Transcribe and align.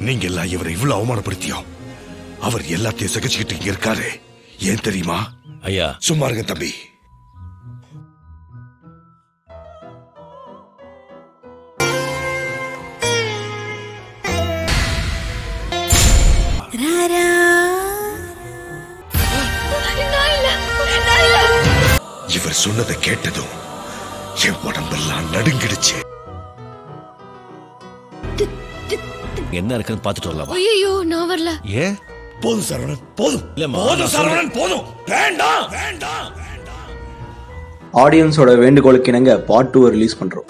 நீங்க 0.00 0.24
எல்லாம் 0.24 0.46
இவரை 0.46 0.72
இவ்வளவு 0.72 0.98
அவமானப்படுத்தியும் 0.98 1.66
அவர் 2.40 2.62
எல்லாத்தையும் 2.62 3.14
சகிச்சுக்கிட்டு 3.14 3.56
இங்க 3.56 3.70
இருக்காரு. 3.72 4.20
ஏன் 4.58 4.80
தெரியுமா? 4.82 5.32
ஐயா. 5.62 5.96
சும்மா 5.98 6.26
இருங்க 6.26 6.42
தம்பி. 6.42 6.72
இவர் 22.36 22.52
சொன்னதை 22.52 22.96
கேட்டதும் 23.00 23.52
என் 24.44 24.60
உடம்பெல்லாம் 24.62 25.32
நடுங்கிடுச்சு. 25.32 25.96
என்ன 29.50 29.74
இருக்குன்னு 29.74 30.02
பார்த்துட்டு 30.04 30.28
வரலாமா? 30.28 30.48
ஐயோ 30.48 31.02
நான் 31.04 31.30
வரல. 31.30 31.64
ஏன்? 31.64 31.94
போதும் 32.40 32.62
சரவணன். 32.62 32.98
போதும். 33.14 33.40
இல்லம்மா, 33.56 33.72
போதும் 33.72 33.98
நான் 33.98 34.08
சரவணன் 34.08 34.52
போதும். 34.52 34.84
வேண்டாம். 35.06 35.70
வேண்டாம். 35.70 36.36
ஆடியன்ஸோட 37.92 38.58
வேண்டுகோளுக்கு 38.58 39.08
இணங்க 39.08 39.38
பார்ட் 39.38 39.68
டூ 39.68 39.88
ரிலீஸ் 39.88 40.16
பண்ணுறோம் 40.24 40.44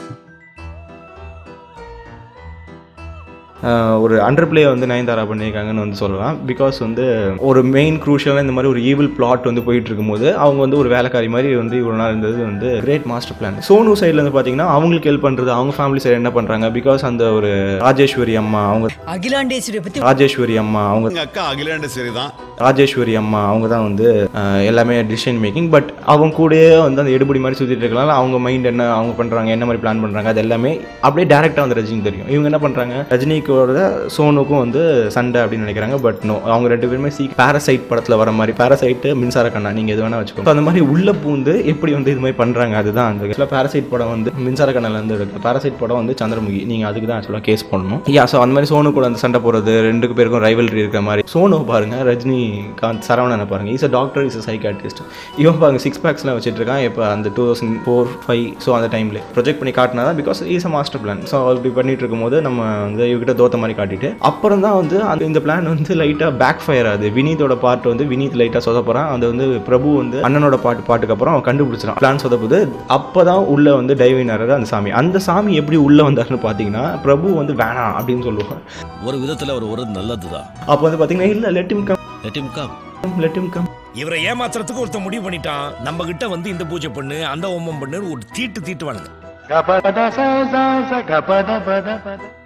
ஒரு 4.04 4.14
அண்டர் 4.26 4.48
பிளே 4.50 4.62
வந்து 4.72 4.88
நயன்தாரா 4.90 5.24
பண்ணியிருக்காங்கன்னு 5.30 5.84
வந்து 5.84 6.00
சொல்லலாம். 6.02 6.36
பிகாஸ் 6.50 6.76
வந்து 6.86 7.04
ஒரு 7.48 7.60
மெயின் 7.76 7.98
க்ரூஷியலாக 8.04 8.44
இந்த 8.44 8.54
மாதிரி 8.56 8.72
ஒரு 8.74 8.80
ஈவில் 8.90 9.10
பிளாட் 9.18 9.48
வந்து 9.50 9.64
போயிட்டு 9.66 9.88
இருக்கும்போது 9.90 10.26
அவங்க 10.44 10.60
வந்து 10.64 10.80
ஒரு 10.82 10.88
வேலைக்காரி 10.94 11.28
மாதிரி 11.34 11.48
வந்து 11.62 11.76
இவ்வளோ 11.82 11.98
நாள் 12.00 12.12
இருந்தது 12.12 12.38
வந்து 12.50 12.68
கிரேட் 12.84 13.08
மாஸ்டர் 13.12 13.38
பிளான் 13.40 13.58
சோனு 13.68 13.94
சைடில் 14.02 14.22
வந்து 14.22 14.34
பார்த்தீங்கன்னா 14.36 14.68
அவங்களுக்கு 14.76 15.10
ஹெல்ப் 15.10 15.26
பண்ணுறது 15.26 15.52
அவங்க 15.56 15.74
ஃபேமிலி 15.78 16.02
சைடு 16.04 16.20
என்ன 16.20 16.32
பண்ணுறாங்க 16.38 16.68
பிகாஸ் 16.78 17.04
அந்த 17.10 17.24
ஒரு 17.38 17.50
ராஜேஸ்வரி 17.86 18.36
அம்மா 18.42 18.62
அவங்க 18.72 18.88
அகிலாண்டேஸ்வரி 19.16 19.82
பத்தி 19.86 20.04
ராஜேஸ்வரி 20.08 20.56
அம்மா 20.64 20.82
அவங்க 20.92 21.24
அக்கா 21.26 21.44
அகிலாண்டேஸ்வரி 21.52 22.12
தான். 22.20 22.30
ராஜேஸ்வரி 22.66 23.12
அம்மா 23.20 23.40
அவங்க 23.50 23.66
தான் 23.72 23.84
வந்து 23.88 24.06
எல்லாமே 24.70 24.94
டிசிஷன் 25.10 25.40
மேக்கிங் 25.42 25.68
பட் 25.74 25.90
அவங்க 26.12 26.32
கூடயே 26.38 26.70
வந்து 26.86 27.02
அந்த 27.02 27.12
எடுபடி 27.16 27.40
மாதிரி 27.42 27.58
சுற்றிட்டு 27.58 27.84
இருக்கலாம் 27.84 28.14
அவங்க 28.20 28.38
மைண்ட் 28.46 28.70
என்ன 28.70 28.86
அவங்க 28.96 29.12
பண்ணுறாங்க 29.20 29.50
என்ன 29.56 29.66
மாதிரி 29.68 29.82
பிளான் 29.82 30.02
பண்ணுறாங்க 30.04 30.30
அது 30.32 30.42
எல்லாமே 30.44 30.72
அப்படியே 31.06 31.26
டேரெக்டாக 31.32 31.64
வந்து 31.64 31.78
ரஜினிக்கு 31.78 32.08
தெரியும். 32.08 32.28
இவங்க 32.32 32.48
என்ன 32.50 32.60
பண்ணுறாங்க 32.64 32.94
ரஜினிக்கோட 33.60 34.08
சோனுக்கும் 34.14 34.62
வந்து 34.64 34.82
சண்டை 35.14 35.38
அப்படின்னு 35.42 35.64
நினைக்கிறாங்க 35.66 35.96
பட் 36.04 36.20
நோ 36.28 36.34
அவங்க 36.52 36.66
ரெண்டு 36.72 36.86
பேருமே 36.90 37.10
சீ 37.16 37.24
பேரசைட் 37.40 37.86
படத்தில் 37.90 38.16
வர 38.20 38.30
மாதிரி 38.38 38.52
பேரசைட்டு 38.60 39.08
மின்சார 39.20 39.46
கண்ணா 39.54 39.70
நீங்கள் 39.78 39.94
எது 39.94 40.02
வேணால் 40.04 40.20
வச்சுக்கோங்க. 40.22 40.54
அந்த 40.54 40.64
மாதிரி 40.66 40.82
உள்ள 40.92 41.12
பூந்து 41.22 41.54
எப்படி 41.72 41.92
வந்து 41.98 42.12
இது 42.14 42.22
மாதிரி 42.24 42.38
பண்ணுறாங்க 42.42 42.76
அதுதான் 42.82 43.08
அந்த 43.10 43.26
ஆக்சுவலாக 43.26 43.52
பேரசைட் 43.54 43.90
படம் 43.92 44.12
வந்து 44.14 44.32
மின்சார 44.46 44.72
கண்ணால 44.76 45.02
இருக்குது 45.18 45.44
பேரசைட் 45.46 45.78
படம் 45.82 46.00
வந்து 46.00 46.16
சந்திரமுகி. 46.22 46.60
நீங்கள் 46.72 46.88
அதுக்கு 46.90 47.08
தான் 47.10 47.18
ஆக்சுவலாக 47.20 47.44
கேஸ் 47.48 47.64
பண்ணணும் 47.72 48.02
யா 48.16 48.24
ஸோ 48.32 48.38
அந்த 48.44 48.54
மாதிரி 48.56 48.70
சோனு 48.72 48.92
கூட 48.98 49.06
அந்த 49.10 49.20
சண்டை 49.24 49.40
போடுறது 49.46 49.74
ரெண்டு 49.88 50.14
பேருக்கும் 50.20 50.44
ரைவல்ரி 50.46 50.80
இருக்கிற 50.84 51.02
மாதிரி. 51.08 51.24
சோனு 51.34 51.58
பாருங்க 51.72 51.96
ரஜினிகாந்த் 52.10 53.06
சரவணனை 53.08 53.46
பாருங்க. 53.52 53.70
Is 53.78 53.86
a 53.88 53.92
doctor 53.98 54.26
is 54.30 54.38
a 54.42 54.44
psychiatrist 54.48 55.02
இவன் 55.42 55.60
பாருங்க 55.64 55.82
சிக்ஸ் 55.86 56.02
பேக்ஸ்லாம் 56.06 56.38
வச்சுட்டு 56.38 56.60
இருக்கான். 56.62 56.82
இப்போ 56.88 57.04
அந்த 57.14 57.28
two 57.38 57.44
thousand 57.50 57.76
four 57.86 58.08
five 58.26 58.46
so 58.66 58.72
அந்த 58.78 58.90
டைமில் 58.96 59.20
ப்ரொஜெக்ட் 59.36 59.60
பண்ணி 59.62 59.74
காட்டினா 59.80 60.04
தான் 60.10 60.18
because 60.22 60.42
is 60.56 60.68
a 60.70 60.72
master 60.76 61.02
plan 61.04 61.22
so 61.32 61.36
அப்படி 61.48 61.72
பண்ணிட்டு 61.78 62.02
இருக்கும்போது 62.04 62.36
நம்ம 62.48 62.60
வந்து 62.86 63.04
இவகிட்ட 63.12 63.34
தோத்த 63.40 63.60
மாதிரி 63.62 63.76
காட்டிட்டு 63.78 64.08
அப்புறம் 64.30 64.62
தான் 64.66 64.76
வந்து 64.80 64.96
அந்த 65.10 65.24
இந்த 65.30 65.42
பிளான் 65.44 65.68
வந்து 65.72 65.98
லைட்டாக 66.00 66.32
பேக் 66.42 66.62
ஃபயர் 66.64 66.88
ஆகுது. 66.90 67.08
வினீதோட 67.18 67.56
பாட்டு 67.64 67.92
வந்து 67.92 68.06
வினீத் 68.12 68.38
லைட்டாக 68.40 68.62
சொதப்புறான் 68.68 69.08
அது 69.14 69.26
வந்து 69.32 69.46
பிரபு 69.68 69.88
வந்து 70.00 70.18
அண்ணனோட 70.28 70.58
பாட்டு 70.64 70.88
பாட்டுக்கு 70.88 71.14
அப்புறம் 71.16 71.34
அவன் 71.34 71.46
கண்டுபிடிச்சிடான் 71.48 72.00
பிளான் 72.02 72.22
சொதப்புது. 72.24 72.60
அப்போ 72.98 73.22
தான் 73.30 73.44
உள்ள 73.54 73.76
வந்து 73.80 73.96
டைவின் 74.02 74.32
ஆறாரு 74.36 74.56
அந்த 74.58 74.70
சாமி. 74.72 74.92
அந்த 75.02 75.18
சாமி 75.28 75.54
எப்படி 75.62 75.78
உள்ள 75.86 76.08
வந்தாருன்னு 76.08 76.40
பார்த்தீங்கன்னா 76.46 76.84
பிரபு 77.06 77.34
வந்து 77.40 77.54
வேணாம் 77.62 77.94
அப்படின்னு 78.00 78.26
சொல்லுவான். 78.28 78.62
ஒரு 79.08 79.16
விதத்துல 79.24 79.54
அவர் 79.56 79.66
ஒரு 79.74 79.84
நல்லதுதான். 79.98 80.46
அப்போ 80.72 80.82
வந்து 80.88 81.00
பார்த்தீங்கன்னா 81.00 81.32
இல்லை 81.36 81.50
let 81.58 81.74
him 81.76 81.86
come 81.90 81.96
Let 82.26 82.36
him 82.38 82.46
come. 82.54 82.70
Let 83.22 83.36
him 83.40 83.50
come 83.54 83.66
இவரை 84.00 84.16
ஏமாத்துறதுக்கு 84.30 84.82
ஒருத்தன் 84.82 85.04
முடிவு 85.04 85.22
பண்ணிட்டான். 85.26 85.66
நம்ம 85.86 86.04
கிட்ட 86.08 86.24
வந்து 86.32 86.48
இந்த 86.54 86.64
பூஜை 86.70 86.90
பண்ணு 86.96 87.18
அந்த 87.32 87.46
ஹோமம் 87.52 87.80
பண்ணு 87.82 87.98
ஒரு 88.12 88.20
தீட்டு 88.36 88.60
தீட்டுவானுங்க 88.68 89.10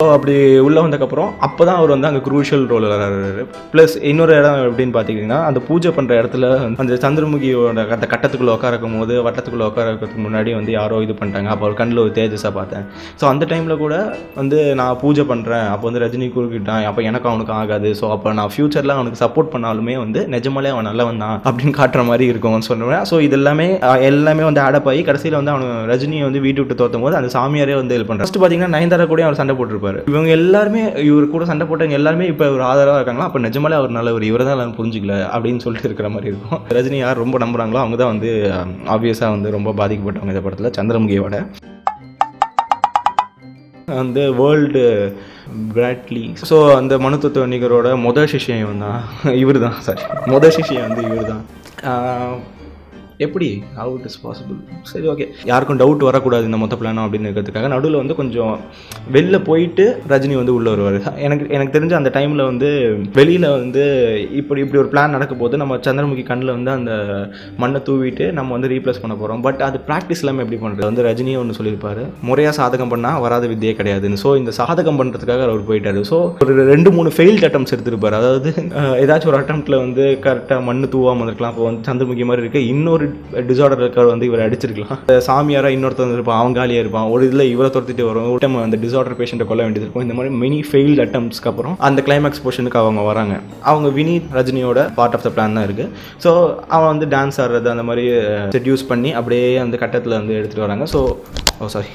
ஸோ 0.01 0.07
அப்படி 0.17 0.35
உள்ளே 0.67 0.81
வந்ததுக்கப்புறம் 0.83 1.31
அப்போ 1.47 1.63
தான் 1.69 1.79
அவர் 1.79 1.93
வந்து 1.95 2.09
அங்கே 2.09 2.21
குரூஷியல் 2.27 2.63
ரோல் 2.73 2.87
வர்றாரு. 2.93 3.45
ப்ளஸ் 3.73 3.95
இன்னொரு 4.11 4.33
இடம் 4.41 4.59
எப்படின்னு 4.67 4.95
பார்த்தீங்கன்னா 4.97 5.39
அந்த 5.49 5.61
பூஜை 5.69 5.91
பண்ணுற 5.97 6.13
இடத்துல 6.21 6.51
அந்த 6.83 6.99
சந்திரமுகியோட 7.05 7.81
அந்த 7.97 8.09
கட்டத்துக்குள்ளே 8.13 8.53
உட்காரக்கும் 8.57 8.95
போது 8.99 9.17
வட்டத்துக்குள்ளே 9.27 9.67
உட்காரக்கிறதுக்கு 9.71 10.27
முன்னாடி 10.27 10.53
வந்து 10.59 10.73
யாரோ 10.77 11.01
இது 11.07 11.17
பண்ணிட்டாங்க. 11.23 11.51
அப்போ 11.55 11.67
அவர் 11.67 11.77
கண்ணில் 11.81 12.03
ஒரு 12.05 12.13
தேஜஸாக 12.19 12.53
பார்த்தேன். 12.59 12.87
ஸோ 13.23 13.27
அந்த 13.33 13.49
டைமில் 13.53 13.83
கூட 13.83 13.97
வந்து 14.41 14.61
நான் 14.83 15.01
பூஜை 15.03 15.25
பண்ணுறேன் 15.33 15.67
அப்போ 15.73 15.87
வந்து 15.91 16.05
ரஜினி 16.05 16.29
குறுக்கிட்டான் 16.37 16.87
அப்போ 16.93 17.03
எனக்கு 17.11 17.31
அவனுக்கு 17.33 17.55
ஆகாது. 17.61 17.93
ஸோ 18.03 18.13
அப்போ 18.17 18.37
நான் 18.41 18.53
ஃப்யூச்சரில் 18.55 18.97
அவனுக்கு 18.99 19.23
சப்போர்ட் 19.25 19.53
பண்ணாலுமே 19.57 19.97
வந்து 20.05 20.23
நிஜமாலே 20.37 20.75
அவன் 20.77 20.89
நல்லவன் 20.91 21.21
தான் 21.25 21.37
அப்படின்னு 21.49 21.77
காட்டுற 21.81 22.05
மாதிரி 22.13 22.27
இருக்கும்னு 22.35 22.71
சொல்லுவேன். 22.71 23.05
ஸோ 23.13 23.19
இது 23.27 23.39
எல்லாமே 23.41 23.69
எல்லாமே 24.13 24.47
வந்து 24.51 24.65
ஆடப் 24.69 24.91
ஆகி 24.95 25.05
கடைசியில் 25.11 25.41
வந்து 25.41 25.55
அவன் 25.57 25.69
ரஜினியை 25.93 26.25
வந்து 26.31 26.47
வீட்டு 26.47 26.61
விட்டு 26.63 26.91
படுத்தும் 26.93 27.07
போது 27.09 27.19
அந்த 27.19 27.29
சாமியாரே 27.37 27.75
வந்து 27.81 27.95
ஹெல்ப் 27.97 28.11
பண்ணுறாரு 28.11 28.27
ஃபஸ்ட் 28.27 28.41
பார்த்தீங்கன்னா 28.43 28.75
நயன்தாரா 28.75 29.05
கூட 29.13 29.25
அவர் 29.29 29.39
சண்டை 29.41 29.55
போட்டிருப்பாரு. 29.59 29.99
இவங்க 30.13 30.31
எல்லாருமே 30.39 30.83
இவர் 31.09 31.27
கூட 31.35 31.45
சண்டை 31.51 31.65
போட்டவங்க 31.71 31.99
எல்லாருமே 32.01 32.27
இப்போ 32.33 32.47
ஒரு 32.57 32.65
ஆதரவாக 32.71 33.01
இருக்காங்களா? 33.01 33.29
அப்போ 33.29 33.41
நிஜமாலே 33.47 33.79
அவர் 33.81 33.97
நல்லவர் 33.99 34.29
இவரை 34.31 34.45
தான் 34.47 34.57
எல்லாரும் 34.57 34.79
புரிஞ்சுக்கல 34.79 35.17
அப்படின்னு 35.35 35.65
சொல்லிட்டு 35.67 35.89
இருக்கிற 35.91 36.09
மாதிரி 36.15 36.31
இருக்கும். 36.33 36.63
ரஜினி 36.79 36.99
யார் 37.03 37.23
ரொம்ப 37.25 37.39
நம்புறாங்களோ 37.45 37.83
அவங்க 37.83 37.99
தான் 38.03 38.13
வந்து 38.15 38.31
ஆப்வியஸாக 38.95 39.35
வந்து 39.37 39.57
ரொம்ப 39.59 39.73
பாதிக்கப்பட்டவங்க 39.83 40.35
இந்த 40.37 40.45
படத்தில் 40.47 40.77
சந்திரமுகியோட. 40.79 41.39
அந்த 44.03 44.21
வேர்ல்டு 44.41 44.83
பிராட்லி 45.75 46.25
ஸோ 46.51 46.57
அந்த 46.81 46.95
மனு 47.05 47.17
தத்துவ 47.25 47.47
நிகரோட 47.55 47.89
மொதல் 48.07 48.31
சிஷியம் 48.33 48.85
தான். 48.85 49.01
இவர் 49.43 49.59
தான் 49.67 49.77
சாரி 49.87 50.05
மொதல் 50.35 50.55
சிஷ்யம் 50.57 50.87
வந்து 50.89 51.03
இவர் 51.09 51.31
தான் 51.33 51.43
எப்படி? 53.27 53.49
ஹவு 53.81 53.93
இட் 53.99 54.09
இஸ் 54.11 54.19
பாசிபிள் 54.25 54.59
சரி 54.93 55.07
ஓகே 55.13 55.27
யாருக்கும் 55.51 55.81
டவுட் 55.83 56.07
வரக்கூடாது 56.09 56.49
இந்த 56.51 56.61
மொத்த 56.63 56.77
பிளானோ 56.81 57.05
அப்படின்னு 57.07 57.29
இருக்கிறதுக்காக 57.29 57.71
நடுவில் 57.75 58.01
வந்து 58.03 58.19
கொஞ்சம் 58.21 58.55
வெளில 59.17 59.37
போயிட்டு 59.49 59.87
ரஜினி 60.13 60.37
வந்து 60.41 60.57
உள்ளே 60.59 60.71
வருவார். 60.75 60.99
எனக்கு 61.27 61.45
எனக்கு 61.57 61.77
தெரிஞ்ச 61.77 61.95
அந்த 62.01 62.13
டைமில் 62.19 62.45
வந்து 62.51 62.71
வெளியில் 63.19 63.49
வந்து 63.59 63.85
இப்படி 64.41 64.63
இப்படி 64.65 64.81
ஒரு 64.83 64.91
பிளான் 64.95 65.15
நடக்க 65.17 65.35
போது 65.43 65.61
நம்ம 65.63 65.79
சந்திரமுகி 65.87 66.25
கண்ணில் 66.31 66.55
வந்து 66.57 66.73
அந்த 66.79 66.93
மண்ணை 67.63 67.81
தூவிட்டு 67.89 68.27
நம்ம 68.39 68.53
வந்து 68.57 68.71
ரீப்ளேஸ் 68.75 69.03
பண்ண 69.03 69.15
போகிறோம் 69.21 69.43
பட் 69.47 69.61
அது 69.69 69.79
ப்ராக்டிஸ் 69.89 70.23
இல்லாமல் 70.23 70.45
எப்படி 70.45 70.61
பண்ணுறது 70.65 70.89
வந்து 70.91 71.07
ரஜினியே 71.09 71.39
ஒன்று 71.43 71.59
சொல்லியிருப்பார். 71.59 72.03
முறையாக 72.29 72.55
சாதகம் 72.61 72.93
பண்ணால் 72.93 73.21
வராத 73.25 73.47
வித்தியே 73.53 73.75
கிடையாதுன்னு. 73.81 74.21
ஸோ 74.25 74.31
இந்த 74.41 74.53
சாதகம் 74.61 74.99
பண்ணுறதுக்காக 75.01 75.45
அவர் 75.49 75.69
போயிட்டார். 75.71 76.01
ஸோ 76.11 76.19
ஒரு 76.45 76.55
ரெண்டு 76.73 76.93
மூணு 76.97 77.11
ஃபெயில்ட் 77.17 77.47
அட்டம்ஸ் 77.49 77.75
எடுத்திருப்பார். 77.77 78.19
அதாவது 78.21 78.51
ஏதாச்சும் 79.05 79.31
ஒரு 79.33 79.41
அட்டம்ப்ட்ல 79.41 79.79
வந்து 79.85 80.05
கரெக்டாக 80.27 80.61
மண்ணு 80.69 80.89
தூவாமல் 80.95 81.29
இருக்கலாம். 81.29 81.53
அப்போ 81.55 81.65
வந்து 81.69 81.87
சந்திரமுகி 81.89 82.27
மாதிரி 82.31 82.45
இருக்குது 82.45 82.69
இன்னொரு 82.75 83.07
டிசார்டர் 83.51 83.83
இருக்கிற 83.85 84.07
வந்து 84.13 84.29
இவர் 84.31 84.45
அடிச்சிருக்கலாம். 84.47 85.01
சாமியாராக 85.29 85.77
இன்னொருத்தவங்க 85.77 86.01
இன்னொருத்தர் 86.03 86.19
இருப்பான் 86.19 86.41
அவன் 86.43 86.57
காலியாக 86.59 86.83
இருப்பான். 86.85 87.07
ஒரு 87.15 87.23
இதில் 87.29 87.45
இவரை 87.53 87.69
துரத்திட்டு 87.75 88.05
வரும். 88.09 88.29
ஒரு 88.33 88.41
டைம் 88.45 88.57
அந்த 88.67 88.79
டிசார்டர் 88.85 89.17
பேஷண்ட்டை 89.21 89.47
கொல்ல 89.51 89.65
வேண்டியது 89.67 89.87
இருக்கும். 89.87 90.05
இந்த 90.07 90.17
மாதிரி 90.19 90.33
மெனி 90.43 90.59
ஃபெயில்ட் 90.69 91.03
அட்டம்ஸ்க்கு 91.05 91.51
அப்புறம் 91.53 91.77
அந்த 91.89 92.03
கிளைமேக்ஸ் 92.09 92.43
போர்ஷனுக்கு 92.45 92.81
அவங்க 92.83 93.05
வராங்க. 93.11 93.37
அவங்க 93.73 93.91
வினீத் 93.99 94.29
ரஜினியோட 94.39 94.83
பார்ட் 94.99 95.17
ஆஃப் 95.19 95.27
த 95.29 95.33
பிளான் 95.37 95.57
தான் 95.59 95.67
இருக்குது 95.69 95.91
ஸோ 96.25 96.33
அவன் 96.75 96.91
வந்து 96.93 97.09
டான்ஸ் 97.17 97.41
ஆடுறது 97.45 97.73
அந்த 97.75 97.87
மாதிரி 97.91 98.05
செட்யூஸ் 98.59 98.89
பண்ணி 98.93 99.13
அப்படியே 99.21 99.47
அந்த 99.67 99.79
கட்டத்தில் 99.85 100.19
வந்து 100.21 100.37
எடுத்துகிட்டு 100.41 100.67
வராங்க. 100.69 100.87
ஸோ 100.95 101.01
ஓ 101.63 101.73
சாரி 101.77 101.93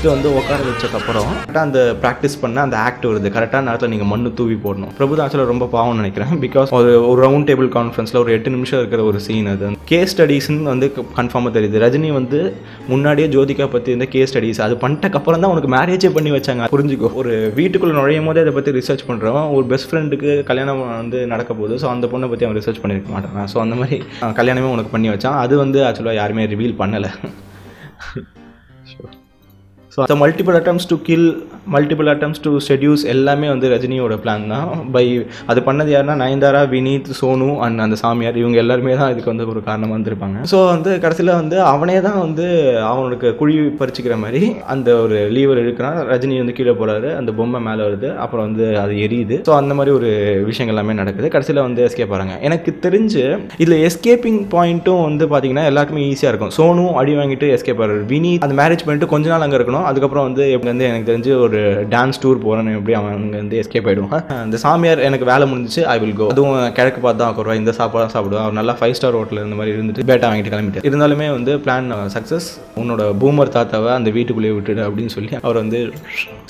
இது 0.00 0.08
வந்து 0.12 0.28
உட்கார 0.38 0.60
வச்சக்கப்புறம் 0.66 1.26
கரெக்டாக 1.30 1.62
அந்த 1.66 1.80
ப்ராக்டிஸ் 2.02 2.36
பண்ண 2.42 2.60
அந்த 2.66 2.76
ஆக்ட் 2.84 3.02
வருது. 3.08 3.28
கரெக்டாக 3.34 3.60
நேரத்தில் 3.66 3.90
நீங்கள் 3.94 4.08
மண்ணு 4.12 4.28
தூவி 4.38 4.54
போடணும். 4.62 4.92
பிரபுதாசில் 4.98 5.22
ஆக்சுவலாக 5.24 5.52
ரொம்ப 5.52 5.66
பாவம்னு 5.74 6.00
நினைக்கிறேன். 6.02 6.30
பிகாஸ் 6.44 6.70
ஒரு 6.78 6.92
ஒரு 7.08 7.18
ரவுண்ட் 7.24 7.46
டேபிள் 7.48 7.68
கான்ஃபரன்ஸில் 7.74 8.20
ஒரு 8.22 8.30
எட்டு 8.36 8.52
நிமிஷம் 8.54 8.80
இருக்கிற 8.82 9.02
ஒரு 9.10 9.18
சீன் 9.26 9.50
அது. 9.54 9.68
கேஸ் 9.90 10.12
ஸ்டடீஸ்னு 10.14 10.70
வந்து 10.72 10.86
கன்ஃபார்மாக 11.18 11.52
தெரியுது. 11.56 11.82
ரஜினி 11.84 12.12
வந்து 12.18 12.40
முன்னாடியே 12.92 13.26
ஜோதிகா 13.34 13.66
பற்றி 13.74 13.92
இந்த 13.96 14.08
கேஸ் 14.14 14.32
ஸ்டடீஸ் 14.32 14.62
அது 14.68 14.76
பண்ணிட்டக்கப்புறம் 14.84 15.44
தான் 15.44 15.52
உனக்கு 15.56 15.72
மேரேஜே 15.76 16.12
பண்ணி 16.16 16.32
வச்சாங்க. 16.36 16.70
புரிஞ்சுக்கோ. 16.76 17.10
ஒரு 17.22 17.34
வீட்டுக்குள்ளே 17.60 17.96
நுழையும் 18.00 18.30
போதே 18.30 18.44
அதை 18.46 18.54
பற்றி 18.58 18.74
ரிசர்ச் 18.80 19.06
பண்ணுறோம் 19.10 19.44
ஒரு 19.58 19.66
பெஸ்ட் 19.74 19.90
ஃப்ரெண்டுக்கு 19.92 20.32
கல்யாணம் 20.52 20.82
வந்து 21.02 21.20
நடக்க 21.34 21.50
போகுது. 21.60 21.76
ஸோ 21.84 21.88
அந்த 21.94 22.06
பொண்ணை 22.14 22.30
பற்றி 22.32 22.46
அவன் 22.48 22.60
ரிசர்ச் 22.62 22.82
பண்ணியிருக்க 22.84 23.12
மாட்டான். 23.16 23.52
ஸோ 23.54 23.58
அந்த 23.66 23.76
மாதிரி 23.82 23.98
கல்யாணமே 24.40 24.72
உனக்கு 24.76 24.94
பண்ணி 24.96 25.10
வச்சான். 25.14 25.38
அது 25.44 25.56
வந்து 25.64 25.80
ஆக்சுவலாக 25.90 26.20
யாருமே 26.22 26.50
ரிவீல் 26.54 26.78
பண்ணலை. 26.82 27.12
ஸோ 30.00 30.04
அந்த 30.06 30.16
multiple 30.20 30.56
attempts 30.58 30.86
to 30.90 30.96
kill 31.06 31.26
multiple 31.72 32.08
attempts 32.12 32.40
to 32.44 32.50
seduce 32.66 33.02
எல்லாமே 33.14 33.46
வந்து 33.52 33.66
ரஜினியோட 33.72 34.14
பிளான் 34.22 34.44
தான். 34.52 34.68
பை 34.94 35.02
அது 35.50 35.60
பண்ணது 35.66 35.90
யாருன்னா 35.94 36.14
நயன்தாரா 36.22 36.60
வினீத் 36.72 37.10
சோனு 37.18 37.48
அண்ட் 37.64 37.82
அந்த 37.84 37.96
சாமியார். 38.02 38.38
இவங்க 38.42 38.56
எல்லாருமே 38.62 38.94
தான் 39.00 39.10
இதுக்கு 39.14 39.30
வந்து 39.32 39.46
ஒரு 39.54 39.60
காரணமாக 39.66 39.96
வந்திருப்பாங்க 39.96 40.44
ஸோ 40.52 40.58
வந்து 40.72 40.92
கடைசியில் 41.02 41.32
வந்து 41.40 41.56
அவனே 41.72 41.96
தான் 42.06 42.18
வந்து 42.24 42.46
அவனுக்கு 42.92 43.30
குழி 43.40 43.56
பறிச்சுக்கிற 43.80 44.16
மாதிரி 44.22 44.40
அந்த 44.74 44.88
ஒரு 45.02 45.18
லீவர் 45.36 45.60
இருக்கிறான் 45.64 45.98
ரஜினி 46.12 46.38
வந்து 46.42 46.56
கீழே 46.60 46.74
போகிறாரு 46.80 47.10
அந்த 47.20 47.34
பொம்மை 47.40 47.60
மேலே 47.68 47.82
வருது. 47.88 48.10
அப்புறம் 48.24 48.46
வந்து 48.48 48.66
அது 48.84 48.96
எரியுது. 49.08 49.38
ஸோ 49.50 49.54
அந்த 49.60 49.74
மாதிரி 49.80 49.94
ஒரு 49.98 50.10
விஷயங்கள் 50.50 50.76
எல்லாமே 50.76 50.96
நடக்குது. 51.02 51.32
கடைசியில் 51.36 51.62
வந்து 51.66 51.84
எஸ்கேப் 51.88 52.14
ஆகிறாங்க 52.16 52.38
எனக்கு 52.48 52.72
தெரிஞ்சு 52.86 53.24
இதில் 53.64 53.78
எஸ்கேப்பிங் 53.90 54.40
பாயிண்ட்டும் 54.56 55.04
வந்து 55.08 55.26
பார்த்தீங்கன்னா 55.34 55.66
எல்லாருக்குமே 55.72 56.08
ஈஸியாக 56.14 56.32
இருக்கும். 56.34 56.54
சோனும் 56.58 56.98
அடி 57.02 57.14
வாங்கிட்டு 57.20 57.52
எஸ்கேப் 57.58 57.84
ஆகிறாரு 57.84 58.04
வினி 58.14 58.34
அந்த 58.46 58.56
மேரேஜ் 58.62 58.86
பண்ணிட்டு 58.88 59.12
கொஞ்ச 59.14 59.28
நாள் 59.34 59.46
அங்கே 59.46 59.58
இருக்கணும். 59.60 59.86
அதுக்கப்புறம் 59.90 60.26
வந்து 60.28 60.44
எப்படி 60.54 60.70
வந்து 60.72 60.86
எனக்கு 60.90 61.08
தெரிஞ்சு 61.10 61.32
ஒரு 61.44 61.60
டான்ஸ் 61.94 62.20
டூர் 62.22 62.42
போகிறேன்னு 62.44 62.74
எப்படி 62.78 62.96
அவன் 62.98 63.14
அங்கே 63.16 63.38
வந்து 63.42 63.58
எஸ்கேப் 63.62 63.88
ஆகிடுவான் 63.90 64.24
அந்த 64.44 64.58
சாமியார் 64.64 65.04
எனக்கு 65.08 65.28
வேலை 65.32 65.46
முடிஞ்சிச்சு 65.50 65.84
ஐ 65.94 65.96
வில் 66.02 66.16
கோ 66.16 66.28
அதுவும் 66.34 66.58
கிழக்கு 66.78 67.02
பார்த்து 67.06 67.22
தான் 67.22 67.60
இந்த 67.62 67.72
சாப்பாடு 67.72 68.04
தான் 68.04 68.14
சாப்பிடுவா 68.16 68.42
அவர் 68.46 68.58
நல்லா 68.60 68.76
ஃபைவ் 68.80 68.96
ஸ்டார் 69.00 69.18
ஹோட்டல் 69.20 69.42
இந்த 69.44 69.58
மாதிரி 69.60 69.74
இருந்துட்டு 69.76 70.08
பேட்டா 70.10 70.30
வாங்கிட்டு 70.30 70.54
கிளம்பிட்டு 70.54 70.86
இருந்தாலுமே 70.90 71.28
வந்து 71.36 71.54
பிளான் 71.66 71.90
சக்ஸஸ் 72.16 72.48
உன்னோட 72.82 73.02
பூமர் 73.22 73.54
தாத்தாவை 73.56 73.92
அந்த 73.98 74.10
வீட்டுக்குள்ளேயே 74.10 74.56
விட்டுடு 74.56 74.82
அப்படின்னு 74.88 75.14
சொல்லி 75.16 75.32
அவர் 75.42 75.60
வந்து 75.62 75.80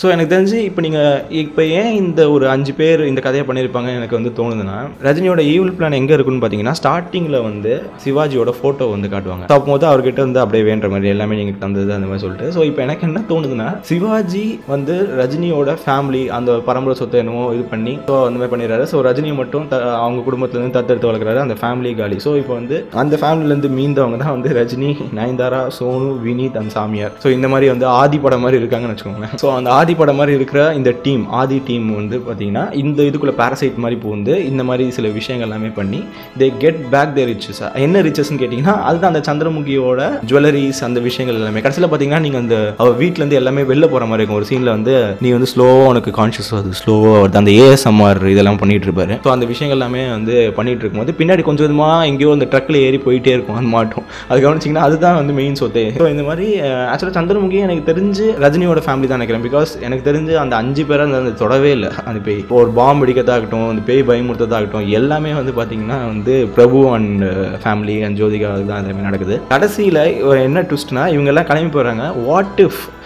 ஸோ 0.02 0.06
எனக்கு 0.14 0.32
தெரிஞ்சு 0.34 0.58
இப்போ 0.68 0.80
நீங்கள் 0.80 1.20
இப்போ 1.44 1.62
ஏன் 1.80 1.92
இந்த 2.02 2.20
ஒரு 2.30 2.44
அஞ்சு 2.48 2.74
பேர் 2.74 3.00
இந்த 3.10 3.20
கதையை 3.20 3.46
பண்ணியிருப்பாங்க 3.46 3.90
எனக்கு 3.98 4.18
வந்து 4.18 4.32
தோணுதுன்னா 4.38 4.78
ரஜினியோட 5.08 5.40
ஈவில் 5.54 5.74
பிளான் 5.78 5.98
எங்கே 6.00 6.14
இருக்குன்னு 6.16 6.42
பார்த்தீங்கன்னா 6.42 6.76
ஸ்டார்டிங்கில் 6.80 7.38
வந்து 7.42 7.72
சிவாஜியோட 8.04 8.52
ஃபோட்டோ 8.58 8.90
வந்து 8.90 9.08
காட்டுவாங்க. 9.08 9.44
ஸோ 9.50 9.56
அப்போ 9.58 9.78
அவர்கிட்ட 9.90 10.20
வந்து 10.20 10.40
அப்படியே 10.40 10.64
வேண்ட 10.64 10.88
மாதிரி 10.88 11.08
எல்லாமே 11.08 11.36
நீங்கள் 11.36 11.58
தந்தது 11.58 11.92
அந்த 11.94 12.06
மாதிரி 12.06 12.22
சொல்லிட்டு. 12.24 12.48
ஸோ 12.56 12.64
இப்போ 12.64 12.82
எனக்கு 12.82 13.06
என்ன 13.06 13.19
தோணுதுன்னா 13.28 13.68
சிவாஜி 13.84 14.44
வந்து 14.66 14.94
ரஜினியோட 15.20 15.70
ஃபேமிலி 15.80 16.22
அந்த 16.32 16.50
பரம்பரை 16.66 16.94
சொத்தை 16.96 17.18
என்னமோ 17.20 17.44
இது 17.54 17.64
பண்ணி 17.70 17.94
ஸோ 18.06 18.16
அந்த 18.24 18.36
மாதிரி 18.36 18.52
பண்ணிடுறாரு. 18.52 18.84
ஸோ 18.90 18.98
ரஜினியை 19.06 19.34
மட்டும் 19.34 19.66
த- 19.68 19.82
அவங்க 19.98 20.24
குடும்பத்துலேருந்து 20.26 20.76
தத்தெடுத்து 20.76 21.10
வளர்க்குறாரு 21.10 21.40
அந்த 21.40 21.56
ஃபேமிலி 21.60 21.92
காலி. 21.96 22.18
ஸோ 22.24 22.32
இப்போ 22.36 22.54
வந்து 22.54 22.76
அந்த 22.96 23.14
ஃபேமிலிலேருந்து 23.20 23.70
மீந்தவங்க 23.76 24.18
தான் 24.18 24.32
வந்து 24.32 24.50
ரஜினி 24.58 24.90
நயன்தாரா 25.18 25.62
சோனு 25.76 25.88
வினீத் 26.24 26.58
அந்த 26.60 26.72
சாமியார். 26.74 27.14
ஸோ 27.22 27.30
இந்த 27.30 27.48
மாதிரி 27.48 27.68
வந்து 27.70 27.86
ஆதி 27.96 28.20
படம் 28.20 28.40
மாதிரி 28.40 28.60
இருக்காங்கன்னு 28.60 28.94
வச்சுக்கோங்களேன். 28.94 29.34
ஸோ 29.42 29.48
அந்த 29.54 29.70
ஆதி 29.76 29.94
படம் 29.94 30.16
மாதிரி 30.16 30.34
இருக்கிற 30.34 30.48
இந்த 30.74 30.90
டீம் 31.02 31.24
ஆதி 31.38 31.58
டீம் 31.66 31.88
வந்து 31.94 32.18
பார்த்தீங்கன்னா 32.22 32.64
இந்த 32.80 33.00
இதுக்குள்ளே 33.02 33.36
பேரசைட் 33.40 33.78
மாதிரி 33.78 33.98
பூந்து 34.00 34.18
இந்த 34.44 34.62
மாதிரி 34.64 34.84
சில 34.90 35.08
விஷயங்கள் 35.12 35.48
எல்லாமே 35.48 35.70
பண்ணி 35.72 36.00
they 36.38 36.48
get 36.58 36.80
back 36.90 37.14
they 37.14 37.24
riches 37.26 37.48
என்ன 37.80 38.02
ரிச்சஸ்ன்னு 38.02 38.40
கேட்டிங்கன்னா 38.40 38.76
அதுதான் 38.84 39.12
அந்த 39.12 39.22
சந்திரமுகியோட 39.26 40.00
ஜுவல்லரிஸ் 40.26 40.48
அந்த 40.84 40.98
விஷயங்கள் 41.00 41.36
எல்லாமே. 41.36 41.60
கடைசியில் 41.60 41.88
பார்த்தீங்கன்னா 41.88 42.20
நீங்கள் 42.20 42.42
அந்த 42.42 42.56
அவள் 42.78 42.96
வீட்டிலேருந்து 43.10 43.40
எல்லாமே 43.42 43.64
வெளில 43.72 43.86
போகிற 43.92 44.08
மாதிரி 44.10 44.22
இருக்கும். 44.22 44.40
ஒரு 44.40 44.48
சீனில் 44.52 44.72
வந்து 44.76 44.94
நீ 45.24 45.28
வந்து 45.36 45.50
ஸ்லோவாக 45.52 45.90
உனக்கு 45.92 46.10
கான்ஷியஸ் 46.18 46.50
வருது 46.56 46.80
ஸ்லோவாக 46.82 47.14
வருது. 47.20 47.38
அந்த 47.40 47.52
ஏஎஸ்எம்ஆர் 47.62 48.22
இதெல்லாம் 48.34 48.58
பண்ணிகிட்டு 48.62 48.86
இருப்பாரு. 48.88 49.14
ஸோ 49.24 49.30
அந்த 49.36 49.44
விஷயங்கள் 49.52 49.78
எல்லாமே 49.78 50.02
வந்து 50.16 50.34
பண்ணிகிட்டு 50.58 50.82
இருக்கும்போது 50.84 51.12
பின்னாடி 51.20 51.42
கொஞ்சம் 51.46 51.66
கொஞ்சமாக 51.66 52.08
எங்கேயோ 52.10 52.30
அந்த 52.36 52.46
ட்ரக்கில் 52.52 52.78
ஏறி 52.86 52.98
போயிட்டே 53.06 53.32
இருக்கும். 53.36 53.56
அது 53.60 53.70
மாட்டோம். 53.74 54.04
அது 54.30 54.38
கவனிச்சிங்கன்னா 54.44 54.84
அதுதான் 54.88 55.18
வந்து 55.20 55.32
மெயின் 55.38 55.58
சொத்தே. 55.60 55.84
ஸோ 56.00 56.06
இந்த 56.14 56.24
மாதிரி 56.28 56.46
eh, 56.66 56.84
ஆக்சுவலாக 56.92 57.14
சந்திரமுகி 57.18 57.58
எனக்கு 57.66 57.84
தெரிஞ்சு 57.90 58.26
ரஜினியோட 58.44 58.82
ஃபேமிலி 58.86 59.08
தான் 59.10 59.20
நினைக்கிறேன். 59.20 59.44
பிகாஸ் 59.48 59.72
எனக்கு 59.86 60.06
தெரிஞ்சு 60.10 60.34
அந்த 60.44 60.54
அஞ்சு 60.62 60.84
பேரை 60.90 61.06
அந்த 61.20 61.34
தொடவே 61.42 61.72
இல்லை. 61.78 61.90
அந்த 62.10 62.20
பேய். 62.28 62.40
இப்போ 62.44 62.56
ஒரு 62.62 62.72
பாம்பு 62.80 63.04
அடிக்கிறதாகட்டும் 63.06 63.68
அந்த 63.72 63.84
பேய் 63.88 64.06
பயமுறுத்ததாகட்டும் 64.10 64.88
எல்லாமே 65.00 65.32
வந்து 65.40 65.54
பார்த்தீங்கன்னா 65.58 65.98
வந்து 66.12 66.36
Prabhu 66.58 66.80
and 66.96 67.24
family 67.64 67.96
and 68.06 68.18
Jyothika 68.22 68.52
தான் 68.70 68.80
எல்லாமே 68.84 69.08
நடக்குது. 69.08 69.36
கடைசியில் 69.54 70.02
என்ன 70.46 70.64
ட்விஸ்ட்னா 70.70 71.04
இவங்கெல்லாம் 71.16 71.48
கிளம்பி 71.50 71.72
போகிறாங்க 71.76 72.06
வாட் 72.28 72.60
இஃப் 72.66 72.80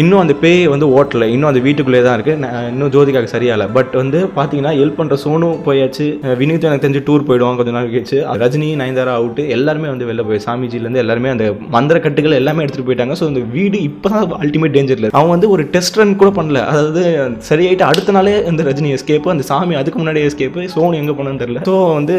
இன்னும் 0.00 0.20
அந்த 0.22 0.34
பேய் 0.40 0.62
வந்து 0.72 0.86
ஓட்டலை. 0.96 1.26
இன்னும் 1.34 1.48
அந்த 1.50 1.60
வீட்டுக்குள்ளே 1.66 2.00
தான் 2.06 2.16
இருக்குது 2.16 2.48
இன்னும் 2.70 2.90
ஜோதிகாக்கு 2.94 3.30
சரியாகலை. 3.34 3.66
பட் 3.76 3.92
வந்து 4.00 4.18
பார்த்தீங்கன்னா 4.36 4.72
ஹெல்ப் 4.80 4.98
பண்ணுற 4.98 5.16
சோனு 5.22 5.46
போயாச்சு. 5.66 6.06
அஹ் 6.24 6.36
வினீத் 6.40 6.66
எனக்கு 6.68 6.84
தெரிஞ்சு 6.84 7.02
டூர் 7.06 7.24
போயிடுவான் 7.28 7.58
கொஞ்ச 7.60 7.72
நாள் 7.76 7.88
கழிச்சு. 7.92 8.18
ரஜினி 8.42 8.68
நயன்தாரா 8.80 9.12
அவுட்டு 9.20 9.42
எல்லாருமே 9.56 9.88
வந்து 9.92 10.08
வெளில 10.10 10.24
போய் 10.30 10.42
சாமிஜிலேருந்து 10.46 11.02
எல்லாருமே 11.04 11.30
அந்த 11.34 11.44
மந்திர 11.76 12.00
கட்டுகள் 12.06 12.36
எல்லாமே 12.40 12.64
எடுத்துகிட்டு 12.64 12.88
போயிட்டாங்க. 12.90 13.16
ஸோ 13.20 13.26
அந்த 13.30 13.42
வீடு 13.56 13.80
இப்போ 13.88 14.10
தான் 14.14 14.34
அல்டிமேட் 14.42 14.76
டேஞ்சரில் 14.76 15.08
அவன் 15.20 15.32
வந்து 15.34 15.50
ஒரு 15.54 15.64
டெஸ்ட் 15.76 15.98
ரன் 16.00 16.14
கூட 16.22 16.30
பண்ணல. 16.40 16.64
அதாவது 16.72 17.04
சரியாயிட்டு 17.50 17.86
அடுத்த 17.90 18.16
நாளே 18.18 18.34
அந்த 18.52 18.68
ரஜினி 18.68 18.92
எஸ்கேப்பு 18.98 19.32
அந்த 19.34 19.46
சாமி 19.50 19.80
அதுக்கு 19.80 20.00
முன்னாடி 20.02 20.26
எஸ்கேப்பு 20.28 20.66
சோனு 20.76 21.00
எங்கே 21.02 21.16
போனோன்னு 21.20 21.42
தெரியல. 21.44 21.64
ஸோ 21.70 21.76
வந்து 21.98 22.16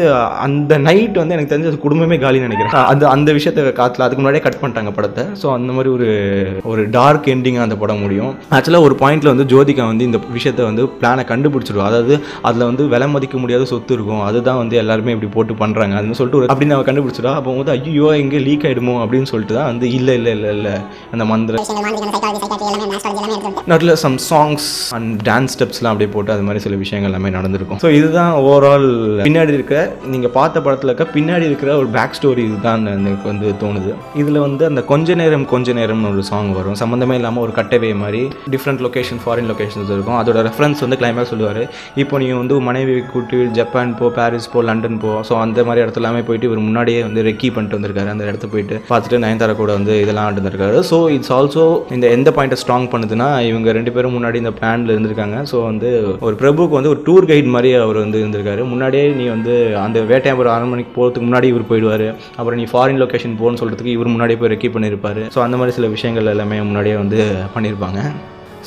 அந்த 0.48 0.80
நைட் 0.88 1.22
வந்து 1.22 1.38
எனக்கு 1.38 1.54
தெரிஞ்ச 1.54 1.76
குடும்பமே 1.86 2.18
காலின்னு 2.26 2.50
நினைக்கிறேன். 2.50 2.76
அது 2.92 3.06
அந்த 3.14 3.30
விஷயத்தை 3.38 3.68
காத்துல 3.80 4.08
அதுக்கு 4.08 4.22
முன்னாடியே 4.22 4.46
கட் 4.48 4.60
பண்ணிட்டாங்க 4.64 4.94
படத்தை. 4.98 5.26
ஸோ 5.44 5.48
அந்த 5.58 5.70
மாதிரி 5.78 5.92
ஒரு 5.98 6.10
ஒரு 6.72 6.84
டார்க் 6.98 7.32
எண்டிங்காக 7.36 7.66
அந்த 7.68 7.78
படம் 7.84 8.02
முடியும். 8.06 8.32
ஆக்சுவலாக 8.56 8.88
ஒரு 8.88 8.96
பாயிண்ட்ல 9.04 9.32
வந்து 9.34 9.48
ஜோதிகா 9.54 9.86
வந்து 9.92 10.08
இந்த 10.10 10.20
விஷயத்தை 10.36 10.64
வந்து 10.70 10.84
பிளானை 11.00 11.24
கண்டுபிடிச்சிருவா. 11.32 11.86
அதாவது 11.92 12.14
அதில் 12.48 12.68
வந்து 12.70 12.84
விலை 12.94 13.10
மதிக்க 13.14 13.36
முடியாத 13.44 13.64
சொத்து 13.72 13.92
இருக்கும். 13.96 14.22
அதுதான் 14.28 14.60
வந்து 14.62 14.76
எல்லாருமே 14.82 15.14
இப்படி 15.14 15.30
போட்டு 15.36 15.54
பண்ணுறாங்க 15.62 15.96
அதுன்னு 15.98 16.18
சொல்லிட்டு 16.18 16.40
ஒரு 16.40 16.48
அப்படின்னு 16.52 16.76
அவ 16.76 16.84
கண்டுபிடிச்சிடா 16.88 17.32
அப்போ 17.38 17.56
வந்து 17.58 17.74
ஐயோ 17.76 18.08
எங்கே 18.22 18.38
லீக் 18.48 18.66
ஆகிடுமோ 18.68 18.94
அப்படின்னு 19.04 19.30
சொல்லிட்டு 19.32 19.56
தான் 19.58 19.68
வந்து 19.72 19.86
இல்லை 19.98 20.14
இல்லை 20.18 20.32
இல்லை 20.36 20.50
இல்லை. 20.56 20.74
அந்த 21.14 21.24
மந்திர 21.32 21.64
நடுவில் 23.72 23.98
சம் 24.04 24.18
சாங்ஸ் 24.30 24.66
அண்ட் 24.98 25.14
டான்ஸ் 25.28 25.54
ஸ்டெப்ஸ்லாம் 25.56 25.92
அப்படியே 25.92 26.10
போட்டு 26.14 26.32
அது 26.36 26.44
மாதிரி 26.48 26.62
சில 26.66 26.76
விஷயங்கள் 26.82 27.10
எல்லாமே 27.10 27.30
நடந்திருக்கும். 27.38 27.80
ஸோ 27.84 27.90
இதுதான் 27.98 28.32
ஓவரால் 28.48 28.88
பின்னாடி 29.26 29.52
இருக்க 29.58 29.76
நீங்கள் 30.14 30.34
பார்த்த 30.38 30.62
படத்தில் 30.66 30.90
இருக்க 30.90 31.06
பின்னாடி 31.16 31.44
இருக்கிற 31.50 31.70
ஒரு 31.82 31.88
பேக் 31.96 32.16
ஸ்டோரி 32.18 32.42
இதுதான் 32.48 32.86
எனக்கு 32.94 33.26
வந்து 33.32 33.48
தோணுது. 33.62 33.92
இதில் 34.22 34.40
வந்து 34.46 34.64
அந்த 34.70 34.82
கொஞ்ச 34.92 35.14
நேரம் 35.22 35.46
கொஞ்ச 35.54 35.72
நேரம்னு 35.80 36.10
ஒரு 36.14 36.24
சாங் 36.30 36.52
வரும். 36.58 36.78
சம்மந்தமே 36.82 37.16
இல்லாமல் 37.20 37.44
ஒரு 37.46 37.52
கட்டவே 37.58 37.92
மாதிரி 38.02 38.22
டிஃப்ரெண்ட் 38.54 38.82
லொக்கேஷன் 38.86 39.22
ஃபாரின் 39.24 39.50
லொக்கேஷன்ஸ் 39.52 39.92
இருக்கும். 39.96 40.18
அதோட 40.22 40.38
ரெஃபரன்ஸ் 40.48 40.82
வந்து 40.86 41.00
கிளைமேக்ஸ் 41.02 41.32
சொல்லுவார். 41.34 41.62
இப்போ 42.04 42.14
நீங்கள் 42.24 42.40
வந்து 42.42 42.54
மனைவி 42.70 42.96
கூட்டி 43.12 43.38
ஜப்பான் 43.60 43.94
போ 44.00 44.08
பாரிஸ் 44.18 44.50
போ 44.54 44.62
லண்டன் 44.70 44.98
போ 45.04 45.12
ஸோ 45.28 45.34
அந்த 45.44 45.64
மாதிரி 45.68 45.82
இடத்துல 45.84 46.02
எல்லாமே 46.04 46.22
போயிட்டு 46.28 46.48
இவர் 46.48 46.60
முன்னாடியே 46.68 47.00
வந்து 47.08 47.20
ரெக்கி 47.28 47.48
பண்ணிட்டு 47.54 47.76
வந்திருக்காரு. 47.78 48.10
அந்த 48.14 48.24
இடத்த 48.30 48.46
போயிட்டு 48.52 48.76
பார்த்துட்டு 48.90 49.22
நயன்தாரா 49.24 49.54
கூட 49.60 49.70
வந்து 49.78 49.94
இதெல்லாம் 50.04 50.26
ஆண்டு 50.28 50.40
வந்திருக்காரு 50.40 50.78
ஸோ 50.90 50.98
இட்ஸ் 51.16 51.32
ஆல்சோ 51.36 51.64
இந்த 51.96 52.06
எந்த 52.16 52.28
பாயிண்ட்டை 52.36 52.58
ஸ்ட்ராங் 52.62 52.88
பண்ணுதுன்னா 52.94 53.28
இவங்க 53.50 53.72
ரெண்டு 53.78 53.92
பேரும் 53.96 54.14
முன்னாடி 54.18 54.36
இந்த 54.42 54.52
பிளான்ல 54.58 54.94
இருந்திருக்காங்க. 54.94 55.36
ஸோ 55.52 55.56
வந்து 55.70 55.90
ஒரு 56.28 56.34
பிரபுக்கு 56.42 56.78
வந்து 56.78 56.92
ஒரு 56.94 57.00
டூர் 57.08 57.28
கைட் 57.30 57.50
மாதிரி 57.56 57.70
அவர் 57.84 57.98
வந்து 58.04 58.20
இருந்திருக்காரு. 58.22 58.62
முன்னாடியே 58.72 59.04
நீ 59.20 59.26
வந்து 59.36 59.54
அந்த 59.84 59.98
வேட்டையாபுரம் 60.12 60.54
அரண்மனைக்கு 60.56 60.92
போகிறதுக்கு 60.98 61.26
முன்னாடி 61.28 61.48
இவர் 61.52 61.68
போயிடுவார். 61.70 62.06
அப்புறம் 62.38 62.58
நீ 62.60 62.66
ஃபாரின் 62.72 63.00
லொகேஷன் 63.04 63.36
போகணும்னு 63.40 63.60
சொல்கிறதுக்கு 63.62 63.94
இவர் 63.96 64.12
முன்னாடியே 64.14 64.38
போய் 64.42 64.52
ரெக்கி 64.54 64.70
பண்ணியிருப்பாரு. 64.76 65.22
ஸோ 65.34 65.40
அந்த 65.46 65.58
மாதிரி 65.60 65.76
சில 65.78 65.88
விஷயங்கள் 65.96 66.32
எல்லாமே 66.34 66.58
முன்னாடியே 66.68 66.96
வந்து 67.02 67.20
பண்ணியிருப்பாங்க 67.54 68.00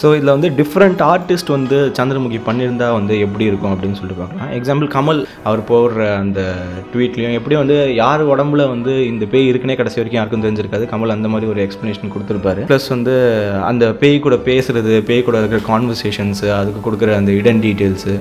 ஸோ 0.02 0.08
இதில் 0.18 0.34
வந்து 0.36 0.50
டிஃப்ரெண்ட் 0.60 1.02
ஆர்டிஸ்ட் 1.12 1.52
வந்து 1.56 1.78
சந்திரமுகி 1.98 2.40
பண்ணியிருந்தா 2.48 2.88
வந்து 2.98 3.16
எப்படி 3.26 3.46
இருக்கும் 3.50 3.74
அப்படின்னு 3.74 3.98
சொல்லிட்டு 4.00 4.22
பார்க்கலாம். 4.22 4.52
எக்ஸாம்பிள் 4.60 4.90
கமல் 4.96 5.22
அவர் 5.50 5.62
போடுற 5.72 6.08
அந்த 6.24 6.42
ட்வீட்லேயும் 6.94 7.38
எப்படியும் 7.40 7.64
வந்து 7.64 7.78
யார் 8.02 8.24
உடம்புல 8.34 8.66
வந்து 8.74 8.94
இந்த 9.12 9.26
பேய் 9.34 9.50
இருக்குன்னே 9.52 9.78
கடைசி 9.82 10.00
வரைக்கும் 10.00 10.22
யாருக்கும் 10.22 10.46
தெரிஞ்சிருக்காது. 10.48 10.88
கமல் 10.94 11.16
அந்த 11.18 11.30
மாதிரி 11.34 11.50
ஒரு 11.54 11.62
எக்ஸ்ப்ளனேஷன் 11.66 12.14
கொடுத்துருப்பாரு. 12.16 12.64
ப்ளஸ் 12.72 12.90
வந்து 12.96 13.16
அந்த 13.72 13.86
பேய் 14.04 14.24
கூட 14.28 14.38
பேசுறது 14.50 14.96
பேய் 15.12 15.28
கூட 15.28 15.38
இருக்கிற 15.44 15.62
கான்வர்சேஷன்ஸு 15.72 16.50
அதுக்கு 16.62 16.82
கொடுக்குற 16.88 17.16
அந்த 17.20 17.34
இடன் 17.42 17.64
டீட்டெயில்ஸு 17.68 18.16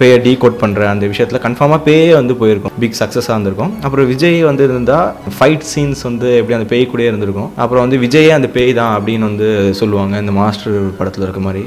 பேயை 0.00 0.18
டீகோட் 0.26 0.54
பண்ணுற 0.60 0.82
அந்த 0.90 1.04
விஷயத்தில் 1.12 1.42
கன்ஃபார்மாக 1.46 1.82
பேயே 1.86 2.12
வந்து 2.18 2.34
போயிருக்கும். 2.42 2.74
பிக் 2.82 2.96
சக்ஸஸாக 3.00 3.34
இருந்திருக்கும். 3.34 3.72
அப்புறம் 3.86 4.06
விஜய் 4.12 4.38
வந்து 4.48 4.62
இருந்தால் 4.68 5.08
ஃபைட் 5.38 5.66
சீன்ஸ் 5.72 6.02
வந்து 6.08 6.28
எப்படி 6.38 6.56
அந்த 6.58 6.68
பேய் 6.70 6.86
கூடயே 6.92 7.08
இருந்திருக்கும். 7.10 7.50
அப்புறம் 7.62 7.84
வந்து 7.84 7.98
விஜயே 8.04 8.30
அந்த 8.38 8.48
பேய் 8.56 8.72
தான் 8.80 8.94
அப்படின்னு 8.98 9.28
வந்து 9.30 9.48
சொல்லுவாங்க. 9.80 10.14
இந்த 10.24 10.34
மாஸ்டர் 10.38 10.78
படத்தில் 11.10 11.26
இருக்க 11.28 11.42
மாதிரி 11.46 11.62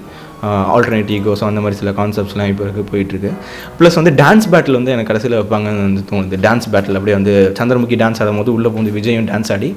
ஆல்டர்னேட் 0.75 1.11
ஈகோஸ் 1.15 1.41
அந்த 1.49 1.61
மாதிரி 1.63 1.75
சில 1.81 1.89
கான்செப்ட்ஸ்லாம் 1.97 2.49
இப்போ 2.51 2.63
இருக்குது 2.65 2.87
போயிட்டுருக்கு. 2.91 3.29
ப்ளஸ் 3.79 3.97
வந்து 3.99 4.11
டான்ஸ் 4.21 4.47
பேட்டில் 4.53 4.77
வந்து 4.79 4.91
எனக்கு 4.95 5.09
கடைசியில் 5.11 5.35
வைப்பாங்கன்னு 5.39 5.83
வந்து 5.87 6.01
தோணுது. 6.09 6.37
டான்ஸ் 6.45 6.67
பேட்டில் 6.73 6.97
அப்படியே 6.99 7.15
வந்து 7.19 7.33
சந்திரமுகி 7.59 7.97
டான்ஸ் 8.01 8.19
ஆடும் 8.23 8.39
போது 8.41 8.51
உள்ளே 8.55 8.69
போந்து 8.73 8.91
விஜயும் 8.97 9.27
டான்ஸ் 9.31 9.51
ஆடி 9.55 9.69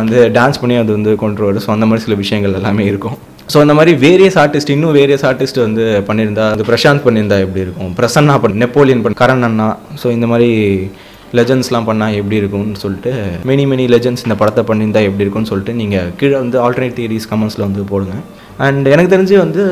வந்து 0.00 0.18
டான்ஸ் 0.38 0.60
பண்ணி 0.62 0.76
அது 0.82 0.92
வந்து 0.98 1.12
கொண்டு 1.22 1.46
வரும் 1.46 1.64
ஸோ 1.66 1.70
அந்த 1.76 1.86
மாதிரி 1.90 2.04
சில 2.06 2.16
விஷயங்கள் 2.22 2.58
எல்லாமே 2.60 2.86
இருக்கும். 2.92 3.16
ஸோ 3.52 3.58
அந்த 3.64 3.74
மாதிரி 3.78 3.92
வேரியஸ் 4.06 4.38
ஆர்டிஸ்ட் 4.42 4.74
இன்னும் 4.74 4.96
வேரியஸ் 4.98 5.24
ஆர்டிஸ்ட் 5.30 5.62
வந்து 5.66 5.86
பண்ணியிருந்தா 6.10 6.44
அது 6.56 6.68
பிரசாந்த் 6.72 7.06
பண்ணியிருந்தா 7.06 7.38
எப்படி 7.46 7.64
இருக்கும்? 7.66 7.92
பிரசன்னா 8.00 8.36
பண்ண 8.42 8.62
நெப்போலியன் 8.64 9.04
பண்ண 9.06 9.22
கரண் 9.22 9.46
அண்ணா. 9.50 9.70
ஸோ 10.02 10.08
இந்த 10.16 10.28
மாதிரி 10.34 10.50
லெஜன்ஸ்லாம் 11.38 11.88
பண்ணால் 11.88 12.16
எப்படி 12.20 12.36
இருக்கும்னு 12.42 12.80
சொல்லிட்டு 12.84 13.12
மெனி 13.50 13.64
மெனி 13.72 13.84
லெஜன்ஸ் 13.94 14.24
இந்த 14.26 14.36
படத்தை 14.40 14.62
பண்ணியிருந்தா 14.70 15.02
எப்படி 15.08 15.24
இருக்கும்னு 15.24 15.50
சொல்லிட்டு 15.52 15.74
நீங்கள் 15.82 16.10
கீழே 16.20 16.36
வந்து 16.44 16.58
ஆல்டர்னேட் 16.66 16.98
தியரிஸ் 16.98 17.28
கமெண்ட்ஸில் 17.30 17.66
வந்து 17.68 17.84
போடுங்க. 17.92 18.16
அண்ட் 18.66 18.86
எனக்கு 18.92 19.12
தெரிஞ்சு 19.14 19.36
வந்து 19.44 19.62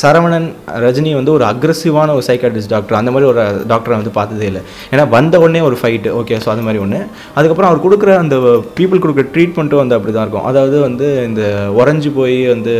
சரவணன் 0.00 0.48
ரஜினி 0.84 1.10
வந்து 1.18 1.32
ஒரு 1.36 1.44
அக்ரஸிவான 1.50 2.14
ஒரு 2.18 2.24
சைக்காட்ரிஸ்ட் 2.28 2.72
டாக்டர் 2.74 2.98
அந்த 3.00 3.10
மாதிரி 3.14 3.30
ஒரு 3.30 3.40
டாக்டரை 3.72 3.96
வந்து 4.00 4.12
பார்த்ததே 4.18 4.46
இல்லை. 4.50 4.62
ஏன்னா 4.92 5.08
வந்த 5.16 5.38
உடனே 5.44 5.60
ஒரு 5.68 5.78
ஃபைட்டு 5.80 6.14
ஓகே 6.20 6.38
ஸோ 6.44 6.50
அது 6.54 6.66
மாதிரி 6.68 6.82
ஒன்று 6.84 7.00
அதுக்கப்புறம் 7.38 7.70
அவர் 7.70 7.84
கொடுக்குற 7.86 8.12
அந்த 8.24 8.36
பீப்புள் 8.78 9.02
கொடுக்குற 9.04 9.26
ட்ரீட்மெண்ட்டும் 9.36 9.82
வந்து 9.82 9.96
அப்படி 9.98 10.14
தான் 10.14 10.26
இருக்கும். 10.26 10.48
அதாவது 10.52 10.78
வந்து 10.88 11.08
இந்த 11.28 11.42
உறைஞ்சி 11.80 12.12
போய் 12.20 12.38
வந்து 12.54 12.76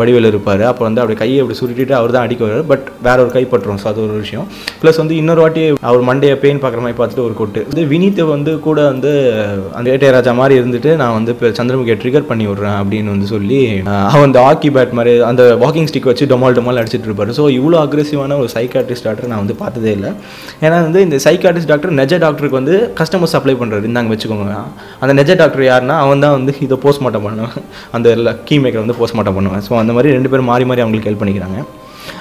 வடிவேல் 0.00 0.30
இருப்பார். 0.32 0.64
அப்போ 0.70 0.82
வந்து 0.88 1.00
அப்படி 1.02 1.16
கையை 1.22 1.38
அப்படி 1.42 1.58
சுருட்டிட்டு 1.60 1.94
அவர் 2.00 2.14
தான் 2.16 2.24
அடிக்க 2.26 2.42
வருவார். 2.46 2.66
பட் 2.72 2.86
வேற 3.06 3.16
ஒரு 3.24 3.32
கை 3.36 3.44
பட்டுரும் 3.52 3.80
ஸோ 3.82 3.88
அது 3.92 4.00
ஒரு 4.06 4.14
விஷயம். 4.24 4.46
ப்ளஸ் 4.82 5.00
வந்து 5.02 5.16
இன்னொரு 5.22 5.42
வாட்டி 5.44 5.64
அவர் 5.90 6.06
மண்டையை 6.10 6.36
பெயின் 6.44 6.62
பார்க்குற 6.64 6.82
மாதிரி 6.84 6.98
பார்த்துட்டு 7.00 7.26
ஒரு 7.28 7.36
கொட்டு. 7.40 7.62
இது 7.72 7.84
வினீத்தை 7.92 8.26
வந்து 8.34 8.54
கூட 8.66 8.78
வந்து 8.92 9.12
அந்த 9.78 9.86
ஏட்டையராஜா 9.94 10.34
மாதிரி 10.40 10.54
இருந்துட்டு 10.60 10.92
நான் 11.02 11.14
வந்து 11.18 11.32
இப்போ 11.34 11.50
சந்திரமுகியை 11.60 11.96
ட்ரிகர் 12.02 12.28
பண்ணி 12.30 12.46
விட்றேன் 12.50 12.78
அப்படின்னு 12.80 13.14
வந்து 13.14 13.28
சொல்லி 13.34 13.60
அவன் 14.12 14.26
அந்த 14.28 14.40
ஹாக்கி 14.46 14.70
பேட் 14.76 14.96
மாதிரி 14.98 15.12
அந்த 15.30 15.42
வாக்கிங் 15.64 15.88
ஸ்டிக் 15.90 16.10
வச்சு 16.10 16.30
டொமால் 16.32 16.56
டொமால் 16.58 16.80
அடிச்சிட்டு 16.82 17.08
இருப்பார். 17.10 17.32
ஸோ 17.38 17.44
இவ்வளோ 17.58 17.78
அக்ரெசிவான 17.84 18.38
ஒரு 18.42 18.50
சைக்காட்ரிஸ்ட் 18.56 19.06
டாக்டர் 19.08 19.30
நான் 19.32 19.42
வந்து 19.44 19.56
பார்த்ததே 19.62 19.92
இல்லை. 19.98 20.12
ஏன்னா 20.64 20.76
வந்து 20.88 21.00
இந்த 21.06 21.16
சைக்காட்ரிஸ்ட் 21.26 21.70
டாக்டர் 21.72 21.94
நெஜ 22.00 22.14
டாக்டருக்கு 22.24 22.58
வந்து 22.60 22.74
கஸ்டமர் 23.00 23.32
சப்ளை 23.34 23.54
பண்ணுறாரு 23.60 23.88
இந்தாங்க 23.90 24.10
வச்சுக்கோங்க. 24.14 24.56
அந்த 25.02 25.12
நெஜ 25.20 25.30
டாக்டர் 25.42 25.64
யாருன்னா 25.70 25.96
அவன் 26.04 26.24
தான் 26.24 26.34
வந்து 26.38 26.54
இதை 26.66 26.78
போஸ்ட்மார்ட்டம் 26.84 27.26
பண்ணுவேன் 27.26 27.56
அந்த 27.96 28.34
கீ 28.48 28.58
மேக்கரை 28.64 28.82
வந்து 28.84 28.98
போஸ்ட்மார்ட்டம் 29.00 29.38
பண்ணுவேன். 29.38 29.62
ஸோ 29.66 29.72
அந்த 29.86 29.96
மாதிரி 29.96 30.16
ரெண்டு 30.18 30.32
பேரும் 30.34 30.52
மாறி 30.52 30.66
மாறி 30.70 30.84
அவங்களுக்கு 30.86 31.10
ஹெல்ப் 31.10 31.24
பண்ணிக்கிறாங்க. 31.24 31.58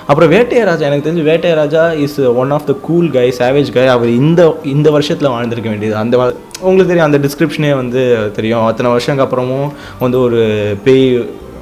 அப்புறம் 0.10 0.29
வேட்டையராஜா 0.34 0.86
எனக்கு 0.88 1.05
தெரிஞ்சு 1.05 1.24
Vettaiyaraja 1.29 1.84
is 2.03 2.17
one 2.41 2.51
of 2.55 2.67
the 2.69 2.74
cool 2.88 3.07
guy 3.15 3.25
savage 3.39 3.69
guy 3.75 3.86
அவர் 3.93 4.10
இந்த 4.22 4.41
இந்த 4.74 4.88
வருஷத்தில் 4.95 5.34
வாழ்ந்திருக்க 5.34 5.69
வேண்டியது. 5.74 5.95
அந்த 6.01 6.15
உங்களுக்கு 6.67 6.89
தெரியும் 6.91 7.07
அந்த 7.07 7.19
டிஸ்கிரிப்ஷனே 7.25 7.72
வந்து 7.79 8.01
தெரியும். 8.38 8.65
அத்தனை 8.69 8.91
வருஷங்க 8.95 9.24
அப்புறமும் 9.25 9.67
வந்து 10.03 10.19
ஒரு 10.25 10.41
பேய் 10.86 11.07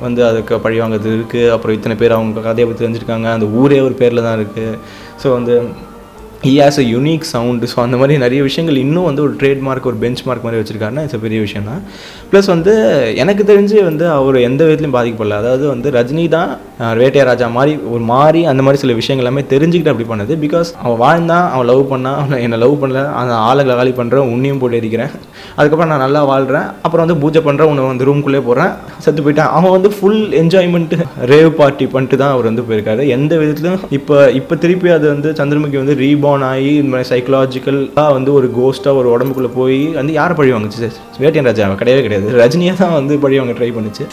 வந்து 0.05 0.21
அதுக்கு 0.29 0.61
பழி 0.65 0.77
வாங்குறது 0.81 1.09
இருக்குது 1.17 1.51
அப்புறம் 1.55 1.77
இத்தனை 1.77 1.95
பேர் 2.01 2.17
அவங்க 2.17 2.45
கதையை 2.49 2.67
பற்றி 2.67 2.83
தெரிஞ்சிருக்காங்க. 2.85 3.27
அந்த 3.37 3.47
ஊரே 3.61 3.79
ஒரு 3.87 3.97
பேரில் 4.01 4.25
தான் 4.27 4.37
இருக்குது 4.39 4.77
ஸோ 5.23 5.29
வந்து 5.37 5.55
he 6.45 6.51
has 6.61 6.77
a 6.81 6.83
unique 6.93 7.25
sound 7.29 7.65
so 7.71 7.77
அந்த 7.83 7.97
மாதிரி 7.99 8.13
நிறைய 8.23 8.39
விஷயங்கள் 8.47 8.77
இன்னும் 8.81 9.05
வந்து 9.07 9.21
ஒரு 9.25 9.33
ட்ரேட்மார்க் 9.41 9.85
ஒரு 9.89 9.97
பெஞ்ச் 10.01 10.21
மார்க் 10.27 10.45
மாதிரி 10.45 10.59
வச்சுருக்காருன்னா 10.59 11.03
இட்ஸ் 11.05 11.21
பெரிய 11.25 11.39
விஷயம் 11.43 11.67
தான். 11.69 11.83
ப்ளஸ் 12.31 12.49
வந்து 12.53 12.73
எனக்கு 13.23 13.43
தெரிஞ்சு 13.51 13.75
வந்து 13.87 14.05
அவர் 14.15 14.37
எந்த 14.47 14.61
விதத்துலையும் 14.67 14.95
பாதிக்கப்படல. 14.95 15.37
அதாவது 15.41 15.65
வந்து 15.73 15.87
ரஜினி 15.97 16.25
தான் 16.33 16.49
வேட்டையா 17.01 17.25
ராஜா 17.29 17.47
மாதிரி 17.57 17.73
ஒரு 17.93 18.03
மாதிரி 18.11 18.41
அந்த 18.51 18.63
மாதிரி 18.65 18.81
சில 18.81 18.95
விஷயங்கள் 18.99 19.25
எல்லாமே 19.25 19.43
தெரிஞ்சுக்கிட்டு 19.53 19.93
அப்படி 19.93 20.07
பண்ணது. 20.09 20.35
பிகாஸ் 20.43 20.71
அவன் 20.81 20.99
வாழ்ந்தான் 21.03 21.47
அவன் 21.53 21.69
லவ் 21.71 21.83
பண்ணான் 21.93 22.17
அவனை 22.23 22.39
என்னை 22.47 22.59
லவ் 22.65 22.75
பண்ணல. 22.83 23.03
அந்த 23.21 23.37
ஆளுகளை 23.51 23.77
காலி 23.79 23.93
பண்ணுறேன் 24.01 24.27
உன்னையும் 24.33 24.59
போட்டு 24.63 24.79
எரிக்கிறேன். 24.81 25.13
அதுக்கப்புறம் 25.57 25.91
நான் 25.93 26.05
நல்லா 26.05 26.23
வாழ்கிறேன் 26.31 26.67
அப்புறம் 26.83 27.05
வந்து 27.05 27.17
பூஜை 27.23 27.43
பண்ணுறேன் 27.47 27.71
உன்னை 27.73 27.87
வந்து 27.93 28.09
ரூம்குள்ளே 28.11 28.43
போகிறேன் 28.49 28.73
செத்து 29.05 29.25
போயிட்டான். 29.27 29.53
அவன் 29.59 29.75
வந்து 29.77 29.91
ஃபுல் 29.95 30.21
என்ஜாய்மெண்ட்டு 30.41 30.99
ரேவ் 31.33 31.51
பார்ட்டி 31.61 31.87
பண்ணிட்டு 31.95 32.21
தான் 32.23 32.35
அவர் 32.35 32.49
வந்து 32.51 32.67
போயிருக்காரு. 32.67 33.01
எந்த 33.19 33.33
விதத்துலையும் 33.43 33.87
இப்போ 33.99 34.17
இப்போ 34.41 34.53
திருப்பி 34.65 34.95
அது 34.99 35.07
வந்து 35.15 35.31
சந்திரமுகி 35.41 35.81
வந்து 35.83 35.97
ரீபார்ன் 36.33 36.51
ஆகி 36.51 36.69
இந்த 36.81 36.91
மாதிரி 36.91 37.07
சைக்கலாஜிக்கலாக 37.09 38.11
வந்து 38.15 38.29
ஒரு 38.37 38.47
கோஸ்ட்டாக 38.57 38.99
ஒரு 38.99 39.07
உடம்புக்குள்ளே 39.13 39.49
போய் 39.57 39.79
வந்து 39.97 40.13
யாரை 40.17 40.33
பழி 40.37 40.51
வாங்குச்சு? 40.53 40.89
வேட்டியன் 41.23 41.47
ராஜா 41.49 41.65
கிடையவே 41.81 42.01
கிடையாது. 42.05 42.27
ரஜினியை 42.41 42.73
தான் 42.81 42.95
வந்து 42.99 43.13
பழி 43.23 43.37
வாங்க 43.39 43.53
ட்ரை 43.59 43.69
பண்ணுச்சு. 43.75 44.05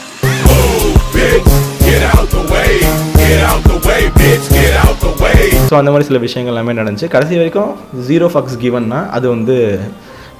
ஸோ 5.71 5.77
அந்த 5.81 5.91
மாதிரி 5.93 6.07
சில 6.09 6.19
விஷயங்கள் 6.27 6.53
எல்லாமே 6.55 6.73
நடந்துச்சு. 6.81 7.09
கடைசி 7.15 7.35
வரைக்கும் 7.41 7.73
ஜீரோ 8.09 8.29
ஃபக்ஸ் 8.35 8.61
கிவன்னா 8.65 9.01
அது 9.17 9.27
வந்து 9.35 9.57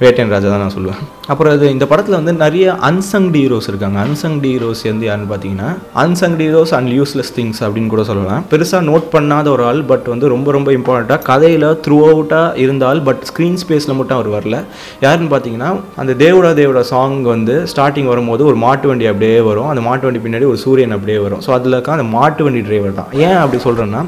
வேட்டையன் 0.01 0.31
ராஜா 0.33 0.47
தான் 0.51 0.61
நான் 0.63 0.73
சொல்லுவேன். 0.75 1.01
அப்புறம் 1.31 1.53
அது 1.55 1.65
இந்த 1.73 1.85
படத்தில் 1.89 2.17
வந்து 2.17 2.33
நிறைய 2.43 2.65
அன்சங் 2.87 3.27
ஹீரோஸ் 3.35 3.67
இருக்காங்க. 3.71 3.97
அன்சங் 4.05 4.37
ஹீரோஸ் 4.45 4.81
வந்து 4.89 5.05
யாருன்னு 5.07 5.29
பார்த்தீங்கன்னா 5.31 5.69
unsung 6.03 6.37
heroes 6.41 6.73
and 6.77 6.91
useless 6.99 7.31
things 7.35 7.61
அப்படின்னு 7.65 7.91
கூட 7.93 8.03
சொல்லலாம். 8.09 8.41
பெருசாக 8.53 8.81
நோட் 8.89 9.05
பண்ணாத 9.15 9.49
ஒரு 9.55 9.65
ஆள் 9.69 9.81
பட் 9.91 10.07
வந்து 10.13 10.33
ரொம்ப 10.35 10.51
ரொம்ப 10.57 10.71
இம்பார்ட்டண்ட்டாக 10.77 11.21
கதையில் 11.29 11.67
த்ரூ 11.85 11.99
அவுட்டாக 12.11 12.57
இருந்தால் 12.65 13.03
பட் 13.09 13.21
ஸ்க்ரீன் 13.31 13.59
ஸ்பேஸில் 13.63 13.97
மட்டும் 13.99 14.17
அவர் 14.19 14.31
வரல. 14.37 14.59
யாருன்னு 15.05 15.31
பார்த்தீங்கன்னா 15.35 15.71
அந்த 16.03 16.15
தேவடா 16.23 16.53
தேவடா 16.61 16.85
சாங் 16.93 17.21
வந்து 17.35 17.55
ஸ்டார்டிங் 17.73 18.11
வரும்போது 18.13 18.43
ஒரு 18.51 18.59
மாட்டு 18.65 18.89
வண்டி 18.91 19.07
அப்படியே 19.13 19.39
வரும். 19.51 19.71
அந்த 19.73 19.83
மாட்டு 19.89 20.07
வண்டி 20.07 20.23
பின்னாடி 20.27 20.47
ஒரு 20.53 20.61
சூரியன் 20.65 20.97
அப்படியே 20.97 21.21
வரும். 21.27 21.43
ஸோ 21.47 21.51
அதில் 21.59 21.81
அந்த 21.97 22.09
மாட்டு 22.17 22.43
வண்டி 22.47 22.63
டிரைவர் 22.69 22.99
தான். 23.01 23.11
ஏன் 23.25 23.39
அப்படி 23.45 23.59
சொல்கிறேன்னா 23.69 24.03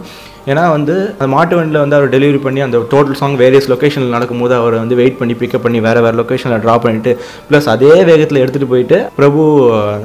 ஏன்னா 0.52 0.64
வந்து 0.76 0.96
அந்த 1.16 1.28
மாட்டு 1.34 1.56
வண்டியில் 1.58 1.82
வந்து 1.84 1.98
அவர் 1.98 2.14
டெலிவரி 2.16 2.40
பண்ணி 2.46 2.62
அந்த 2.66 2.78
டோட்டல் 2.94 3.18
சாங் 3.20 3.36
வேரியஸ் 3.42 3.68
லொக்கேஷனில் 3.74 4.16
நடக்கும்போது 4.16 4.54
அவர் 4.62 4.76
வந்து 4.82 4.96
வெயிட் 5.02 5.18
பண்ணி 5.20 5.34
பிக்கப் 5.42 5.66
பண்ணி 5.66 5.80
வேறு 5.88 6.04
வேறு 6.06 6.18
லொக்கேஷனில் 6.22 6.62
ட்ராப் 6.66 6.84
பண்ணிட்டு 6.86 7.12
ப்ளஸ் 7.50 7.68
அதே 7.74 7.92
வேகத்தில் 8.10 8.42
எடுத்துகிட்டு 8.44 8.72
போயிட்டு 8.74 8.98
பிரபு 9.20 9.42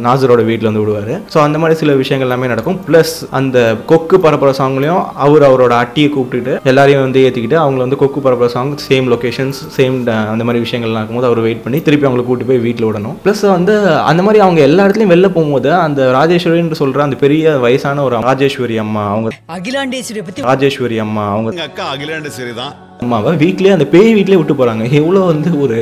நாசரோட 0.06 0.42
வீட்டில் 0.50 0.68
வந்து 0.70 0.82
விடுவார். 0.84 1.12
ஸோ 1.34 1.38
அந்த 1.46 1.56
மாதிரி 1.62 1.78
சில 1.82 1.94
விஷயங்கள் 2.02 2.28
எல்லாமே 2.28 2.50
நடக்கும். 2.52 2.78
ப்ளஸ் 2.88 3.14
அந்த 3.38 3.58
கொக்கு 3.92 4.18
பரப்புற 4.26 4.52
சாங்லேயும் 4.60 5.02
அவர் 5.26 5.46
அவரோட 5.48 5.74
அட்டியை 5.84 6.10
கூப்பிட்டுட்டு 6.16 6.54
எல்லாரையும் 6.72 7.04
வந்து 7.06 7.22
ஏற்றிக்கிட்டு 7.26 7.58
அவங்கள 7.64 7.82
வந்து 7.86 8.00
கொக்கு 8.02 8.22
பரப்புற 8.26 8.48
சாங் 8.56 8.72
சேம் 8.88 9.08
லொக்கேஷன்ஸ் 9.14 9.60
சேம் 9.78 9.96
அந்த 10.34 10.44
மாதிரி 10.48 10.62
விஷயங்கள்லாம் 10.66 11.02
இருக்கும்போது 11.02 11.30
அவர் 11.30 11.42
வெயிட் 11.48 11.64
பண்ணி 11.66 11.80
திருப்பி 11.88 12.08
அவங்களை 12.08 12.24
கூட்டி 12.30 12.46
போய் 12.50 12.62
வீட்டில் 12.66 12.88
விடணும். 12.88 13.16
ப்ளஸ் 13.26 13.44
வந்து 13.56 13.74
அந்த 14.10 14.20
மாதிரி 14.28 14.42
அவங்க 14.46 14.60
எல்லா 14.68 14.84
இடத்துலையும் 14.86 15.14
வெளில 15.14 15.30
போகும்போது 15.36 15.70
அந்த 15.86 16.00
ராஜேஸ்வரின்னு 16.18 16.80
சொல்கிற 16.82 17.02
அந்த 17.08 17.18
பெரிய 17.24 17.56
வயசான 17.66 18.02
ஒரு 18.08 18.22
ராஜேஸ்வரி 18.28 18.78
அம்மா 18.86 19.04
அவங்க 19.12 19.36
அகிலாண்டேஸ்வரி 19.58 20.24
பத்தி 20.28 20.46
ராஜேஸ்வரி 20.48 20.98
அம்மா 21.00 21.24
அவங்க 21.30 21.64
அக்கா 21.64 21.86
அகிலாண்டேஸ்வரி 21.94 22.54
தான் 22.56 22.74
அம்மாவை 23.02 23.32
வீட்லேயே 23.42 23.72
அந்த 23.74 23.84
பேய் 23.92 24.14
வீட்லேயே 24.16 24.38
விட்டு 24.38 24.54
போகிறாங்க 24.58 24.84
எவ்வளோ 25.00 25.20
வந்து 25.28 25.50
ஒரு 25.64 25.76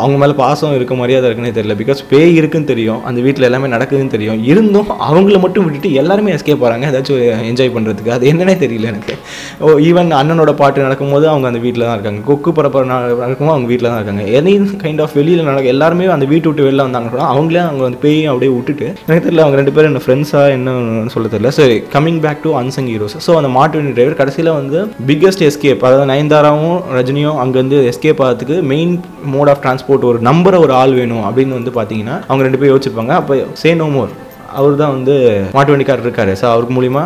அவங்க 0.00 0.16
மேலே 0.22 0.34
பாசம் 0.40 0.74
இருக்க 0.78 0.94
மரியாதை 1.00 1.26
இருக்குன்னே 1.28 1.52
தெரியல. 1.58 1.74
பிகாஸ் 1.80 2.00
பேய் 2.10 2.34
இருக்குன்னு 2.40 2.68
தெரியும். 2.70 2.98
அந்த 3.08 3.18
வீட்டில் 3.26 3.46
எல்லாமே 3.48 3.68
நடக்குதுன்னு 3.74 4.12
தெரியும். 4.14 4.40
இருந்தும் 4.50 4.90
அவங்கள 5.08 5.36
மட்டும் 5.44 5.64
விட்டுட்டு 5.66 5.90
எல்லாருமே 6.00 6.32
எஸ்கேப் 6.34 6.60
போகிறாங்க 6.64 6.88
ஏதாச்சும் 6.90 7.22
என்ஜாய் 7.50 7.72
பண்ணுறதுக்கு 7.76 8.12
அது 8.16 8.28
என்னன்னே 8.32 8.56
தெரியல 8.64 8.90
எனக்கு. 8.92 9.14
ஓ 9.62 9.70
ஈவன் 9.88 10.12
அண்ணனோட 10.20 10.54
பாட்டு 10.60 10.84
நடக்கும்போது 10.86 11.28
அவங்க 11.32 11.48
அந்த 11.52 11.62
வீட்டில் 11.64 11.86
தான் 11.86 11.96
இருக்காங்க. 11.96 12.20
கொக்கு 12.28 12.52
பரப்புற 12.58 12.84
நடக்கும்போது 12.92 13.54
அவங்க 13.56 13.70
வீட்டில் 13.72 13.90
தான் 13.90 13.98
இருக்காங்க. 14.00 14.24
எனி 14.40 14.54
கைண்ட் 14.84 15.02
ஆஃப் 15.06 15.16
வெளியில் 15.20 15.48
நடக்க 15.50 15.74
எல்லாருமே 15.74 16.10
அந்த 16.16 16.28
வீட்டு 16.34 16.46
விட்டு 16.52 16.68
வெளில 16.68 16.86
வந்தாங்க 16.88 17.12
கூட 17.14 17.24
அவங்களே 17.32 17.62
அவங்க 17.70 17.84
வந்து 17.88 18.02
பேயும் 18.04 18.30
அப்படியே 18.34 18.52
விட்டுட்டு 18.58 18.88
எனக்கு 19.06 19.24
தெரியல 19.28 19.46
அவங்க 19.46 19.60
ரெண்டு 19.62 19.74
பேரும் 19.78 19.92
என்ன 19.94 20.04
ஃப்ரெண்ட்ஸாக 20.06 20.54
என்ன 20.58 21.08
சொல்ல 21.16 21.32
தெரியல. 21.36 21.54
சரி 21.60 21.78
coming 21.96 22.20
back 22.26 22.44
to 22.46 22.54
unsung 22.62 22.92
heroes 22.94 23.18
so 23.28 23.38
அந்த 23.42 23.52
மாட்டு 23.58 23.86
டிரைவர் 23.98 24.20
கடைசியில் 24.22 24.54
வந்து 24.60 24.78
பிக்கஸ்ட் 25.10 25.46
எஸ்கேப் 25.50 25.84
அதாவது 25.86 26.10
நயன்தாராவும் 26.34 26.78
ரஜினியும் 26.96 27.36
அங்கேருந்து 27.42 27.78
எஸ்கேப் 27.90 28.20
ஆகிறதுக்கு 28.24 28.56
மெயின் 28.70 28.92
மோட் 29.34 29.50
ஆஃப் 29.50 29.60
டிரான்ஸ்போர்ட் 29.64 30.06
ஒரு 30.08 30.18
நம்பரை 30.28 30.58
ஒரு 30.64 30.72
ஆள் 30.78 30.94
வேணும் 31.00 31.24
அப்படின்னு 31.28 31.56
வந்து 31.58 31.72
பார்த்தீங்கன்னா 31.76 32.16
அவங்க 32.28 32.42
ரெண்டு 32.46 32.58
பேரும் 32.60 32.72
யோசிச்சிருப்பாங்க 32.72 33.12
அப்போ 33.20 33.34
சே 33.60 33.70
நோ 33.80 33.86
மோர் 33.96 34.12
அவர் 34.58 34.80
தான் 34.80 34.94
வந்து 34.96 35.14
மாட்டு 35.56 35.72
வண்டிக்காரர் 35.72 36.06
இருக்கார். 36.06 36.32
ஸோ 36.40 36.46
அவருக்கு 36.52 36.74
மூலிமா 36.78 37.02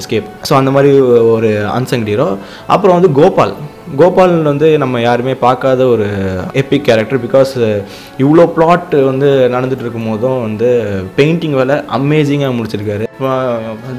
எஸ்கேப் 0.00 0.30
ஸோ 0.48 0.54
அந்த 0.60 0.72
மாதிரி 0.76 0.90
ஒரு 1.34 1.50
அன்சங் 1.76 2.06
ஹீரோ 2.10 2.28
அப்புறம் 2.74 2.96
வந்து 2.98 3.10
கோபால். 3.20 3.54
கோபாலன் 3.98 4.48
வந்து 4.50 4.66
நம்ம 4.82 5.00
யாருமே 5.00 5.32
பார்க்காத 5.44 5.80
ஒரு 5.92 6.04
எப்பிக் 6.60 6.84
கேரக்டர் 6.88 7.20
பிகாஸ் 7.24 7.52
இவ்வளோ 8.22 8.44
பிளாட் 8.56 8.92
வந்து 9.08 9.28
நடந்துட்டு 9.54 9.84
இருக்கும் 9.84 10.06
போதும் 10.10 10.42
வந்து 10.44 10.68
பெயிண்டிங் 11.16 11.56
வேலை 11.60 11.76
அமேசிங்காக 11.98 12.56
முடிச்சிருக்காரு. 12.58 13.06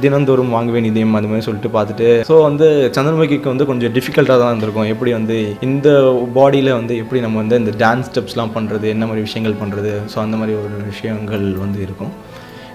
தினந்தோறும் 0.04 0.54
வாங்குவேன் 0.56 0.88
இதயம் 0.92 1.18
அந்த 1.20 1.32
மாதிரி 1.32 1.48
சொல்லிட்டு 1.48 1.72
பார்த்துட்டு. 1.76 2.08
ஸோ 2.30 2.38
வந்து 2.48 2.68
சந்திரமுகிக்கு 2.98 3.52
வந்து 3.54 3.70
கொஞ்சம் 3.72 3.94
டிஃபிகல்ட்டாக 3.98 4.40
தான் 4.44 4.52
இருந்திருக்கும். 4.52 4.90
எப்படி 4.94 5.14
வந்து 5.20 5.38
இந்த 5.70 5.90
பாடியில் 6.38 6.72
வந்து 6.80 6.96
எப்படி 7.04 7.22
நம்ம 7.26 7.40
வந்து 7.44 7.60
இந்த 7.64 7.74
டான்ஸ் 7.84 8.10
ஸ்டெப்ஸ்லாம் 8.12 8.56
பண்ணுறது 8.58 8.88
என்ன 8.96 9.06
மாதிரி 9.12 9.28
விஷயங்கள் 9.28 9.60
பண்ணுறது 9.64 9.94
ஸோ 10.14 10.20
அந்த 10.26 10.38
மாதிரி 10.42 10.56
ஒரு 10.64 10.78
விஷயங்கள் 10.94 11.46
வந்து 11.66 11.82
இருக்கும். 11.88 12.14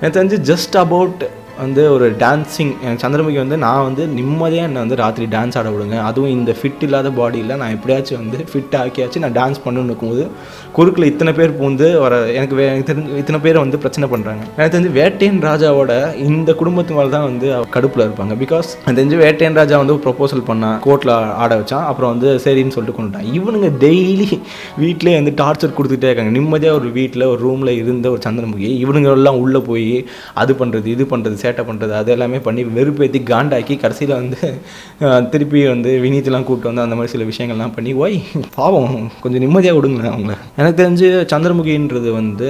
எனக்கு 0.00 0.18
தெரிஞ்சு 0.20 0.40
ஜஸ்ட் 0.52 0.76
அபவுட் 0.84 1.24
வந்து 1.58 1.92
ஒரு 1.92 2.06
டான்ஸிங் 2.18 2.72
எனக்கு 2.82 3.02
சந்திரமுகி 3.02 3.36
வந்து 3.36 3.56
நான் 3.56 3.84
வந்து 3.84 4.06
நிம்மதியாக 4.08 4.68
என்னை 4.68 4.80
வந்து 4.80 4.96
ராத்திரி 4.96 5.26
டான்ஸ் 5.26 5.56
ஆட 5.58 5.68
விடுங்க. 5.68 5.96
அதுவும் 6.00 6.30
இந்த 6.30 6.56
ஃபிட் 6.58 6.82
இல்லாத 6.82 7.10
பாடியில் 7.10 7.56
நான் 7.56 7.70
எப்படியாச்சும் 7.70 8.18
வந்து 8.18 8.38
ஃபிட் 8.50 8.76
ஆக்கியாச்சும் 8.76 9.18
நான் 9.18 9.32
டான்ஸ் 9.32 9.60
பண்ணணும்னு 9.64 9.84
இருக்கும்போது 9.84 10.24
குறுக்கில் 10.72 11.04
இத்தனை 11.04 11.32
பேர் 11.32 11.56
பூந்து 11.58 11.98
வர 11.98 12.14
எனக்கு 12.32 12.56
வே- 12.56 12.68
எனக்கு 12.68 12.88
தெரிஞ்சு 12.90 13.16
இத்தனை 13.16 13.40
பேர் 13.40 13.58
வந்து 13.58 13.78
பிரச்சனை 13.78 14.08
பண்ணுறாங்க 14.08 14.42
எனக்கு 14.56 14.74
தெரிஞ்சு 14.74 14.92
வேட்டையன் 14.92 15.40
ராஜாவோட 15.42 15.92
இந்த 16.26 16.54
குடும்பத்து 16.54 16.94
மேலே 16.94 17.08
தான் 17.08 17.24
வந்து 17.24 17.46
கடுப்பில் 17.70 18.04
இருப்பாங்க. 18.06 18.34
பிகாஸ் 18.36 18.68
எனக்கு 18.78 18.98
தெரிஞ்சு 19.00 19.20
வேட்டையன் 19.22 19.54
ராஜா 19.54 19.78
வந்து 19.78 19.96
ப்ரொப்போசல் 19.96 20.44
பண்ணான் 20.46 20.78
கோர்ட்டில் 20.86 21.14
ஆட 21.36 21.54
வச்சான். 21.56 21.84
அப்புறம் 21.84 22.12
வந்து 22.14 22.28
சரின்னு 22.44 22.68
சொல்லிட்டு 22.68 22.98
கொண்டுட்டான். 22.98 23.28
இவனுங்க 23.32 23.70
டெய்லி 23.80 24.28
வீட்டிலே 24.78 25.14
வந்து 25.14 25.34
டார்ச்சர் 25.36 25.76
கொடுத்துட்டே 25.78 26.08
இருக்காங்க. 26.08 26.30
நிம்மதியாக 26.30 26.78
ஒரு 26.78 26.90
வீட்டில் 26.90 27.26
ஒரு 27.26 27.40
ரூமில் 27.40 27.74
இருந்த 27.76 28.10
ஒரு 28.10 28.22
சந்திரமுகி 28.26 28.70
இவனுங்க 28.82 29.10
எல்லாம் 29.12 29.38
உள்ளே 29.38 29.58
போய் 29.62 29.90
அது 30.34 30.52
பண்ணுறது 30.54 30.86
இது 30.86 31.04
பண்ணுறது 31.04 31.44
சேட்டை 31.46 31.64
பண்ணுறது 31.70 31.96
அது 32.00 32.14
எல்லாமே 32.16 32.40
பண்ணி 32.48 32.64
வெறுப்பேற்றி 32.78 33.22
காண்டாக்கி 33.32 33.76
கடைசியில் 33.84 34.14
வந்து 34.20 34.40
திருப்பி 35.34 35.60
வந்து 35.72 35.90
வினீத்லாம் 36.04 36.46
கூப்பிட்டு 36.48 36.70
வந்து 36.70 36.84
அந்த 36.86 36.96
மாதிரி 36.98 37.12
சில 37.14 37.24
விஷயங்கள்லாம் 37.32 37.74
பண்ணி 37.76 37.92
ஒய் 38.04 38.18
பாவம் 38.58 38.92
கொஞ்சம் 39.22 39.42
நிம்மதியாக 39.44 39.76
விடுங்களேன் 39.78 40.12
அவங்கள. 40.14 40.34
எனக்கு 40.60 40.78
தெரிஞ்சு 40.82 41.08
சந்திரமுகின்றது 41.32 42.10
வந்து 42.20 42.48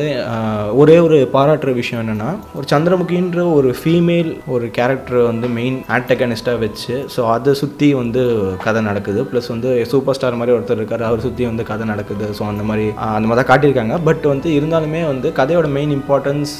ஒரே 0.81 0.97
ஒரு 1.07 1.19
பாராட்டுற 1.35 1.71
விஷயம் 1.81 2.03
என்னென்னா 2.03 2.31
ஒரு 2.59 2.67
சந்திரமுகின்ற 2.73 3.39
ஒரு 3.57 3.71
ஃபீமேல் 3.81 4.31
ஒரு 4.55 4.67
கேரக்டரை 4.79 5.23
வந்து 5.31 5.49
மெயின் 5.59 5.79
ஆட்டகனிஸ்டாக 5.97 6.63
வச்சு 6.65 6.95
ஸோ 7.15 7.21
அதை 7.35 7.55
சுற்றி 7.61 7.89
வந்து 8.01 8.23
கதை 8.67 8.83
நடக்குது. 8.89 9.21
ப்ளஸ் 9.31 9.51
வந்து 9.55 9.71
சூப்பர் 9.93 10.17
ஸ்டார் 10.19 10.39
மாதிரி 10.41 10.55
ஒருத்தர் 10.57 10.81
இருக்கார் 10.81 11.07
அவர் 11.09 11.25
சுற்றி 11.27 11.45
வந்து 11.51 11.65
கதை 11.71 11.87
நடக்குது. 11.93 12.29
ஸோ 12.39 12.45
அந்த 12.53 12.65
மாதிரி 12.71 12.87
அந்த 13.17 13.27
மாதிரி 13.29 13.41
தான் 13.41 13.51
காட்டியிருக்காங்க. 13.53 13.97
பட் 14.09 14.25
வந்து 14.33 14.49
இருந்தாலுமே 14.59 15.03
வந்து 15.13 15.31
கதையோட 15.41 15.69
மெயின் 15.77 15.95
இம்பார்ட்டன்ஸ் 15.99 16.53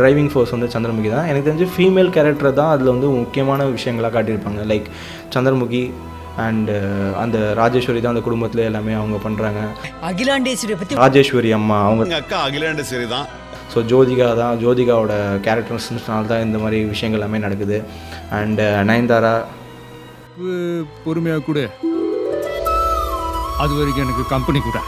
ட்ரைவிங் 0.00 0.30
ஃபோர்ஸ் 0.32 0.54
வந்து 0.56 0.70
சந்திரமுகி 0.74 1.10
தான். 1.16 1.28
எனக்கு 1.30 1.48
தெரிஞ்சு 1.48 1.67
ஃபீமேல் 1.72 2.12
கேரக்டர் 2.16 2.58
தான் 2.60 2.72
அதில் 2.74 2.92
வந்து 2.94 3.08
முக்கியமான 3.22 3.66
விஷயங்களாக 3.76 4.12
காட்டியிருப்பாங்க. 4.16 4.62
லைக் 4.72 4.88
சந்திரமுகி 5.34 5.82
அண்டு 6.44 6.74
அந்த 7.22 7.36
ராஜேஸ்வரி 7.60 8.00
தான் 8.02 8.14
அந்த 8.14 8.22
குடும்பத்தில் 8.26 8.66
எல்லாமே 8.68 8.92
அவங்க 9.00 9.16
பண்ணுறாங்க 9.26 9.60
அகிலாண்டேஸ்வரியை 10.10 10.78
பத்தி 10.80 11.00
ராஜேஸ்வரி 11.04 11.50
அம்மா 11.58 11.78
அவங்க 11.86 12.18
அக்கா 12.22 12.38
அகிலாண்டேஸ்வரி 12.48 13.06
தான். 13.14 13.26
ஸோ 13.72 13.78
ஜோதிகா 13.90 14.28
தான் 14.42 14.60
ஜோதிகாவோட 14.64 15.14
கேரக்டர்ஸ்னால 15.46 16.28
தான் 16.32 16.44
இந்த 16.46 16.58
மாதிரி 16.64 16.78
விஷயங்கள் 16.92 17.20
எல்லாமே 17.20 17.38
நடக்குது. 17.46 17.78
அண்டு 18.38 18.66
நயன்தாரா. 18.90 19.34
பொறுமையாக 21.04 21.44
கொடு. 21.48 21.64
அது 23.62 23.72
வரைக்கும் 23.78 24.04
எனக்கு 24.06 24.24
கம்பெனி 24.34 24.60
கூட. 24.68 24.80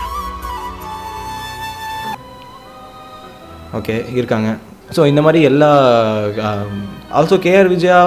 ஓகே 3.78 3.96
இருக்காங்க. 4.18 4.50
ஸோ 4.96 5.00
இந்த 5.06 5.20
மாதிரி 5.24 5.40
எல்லா 5.48 5.68
ஆல்சோ 7.18 7.36
கேஆர் 7.44 7.68
விஜயா 7.72 7.98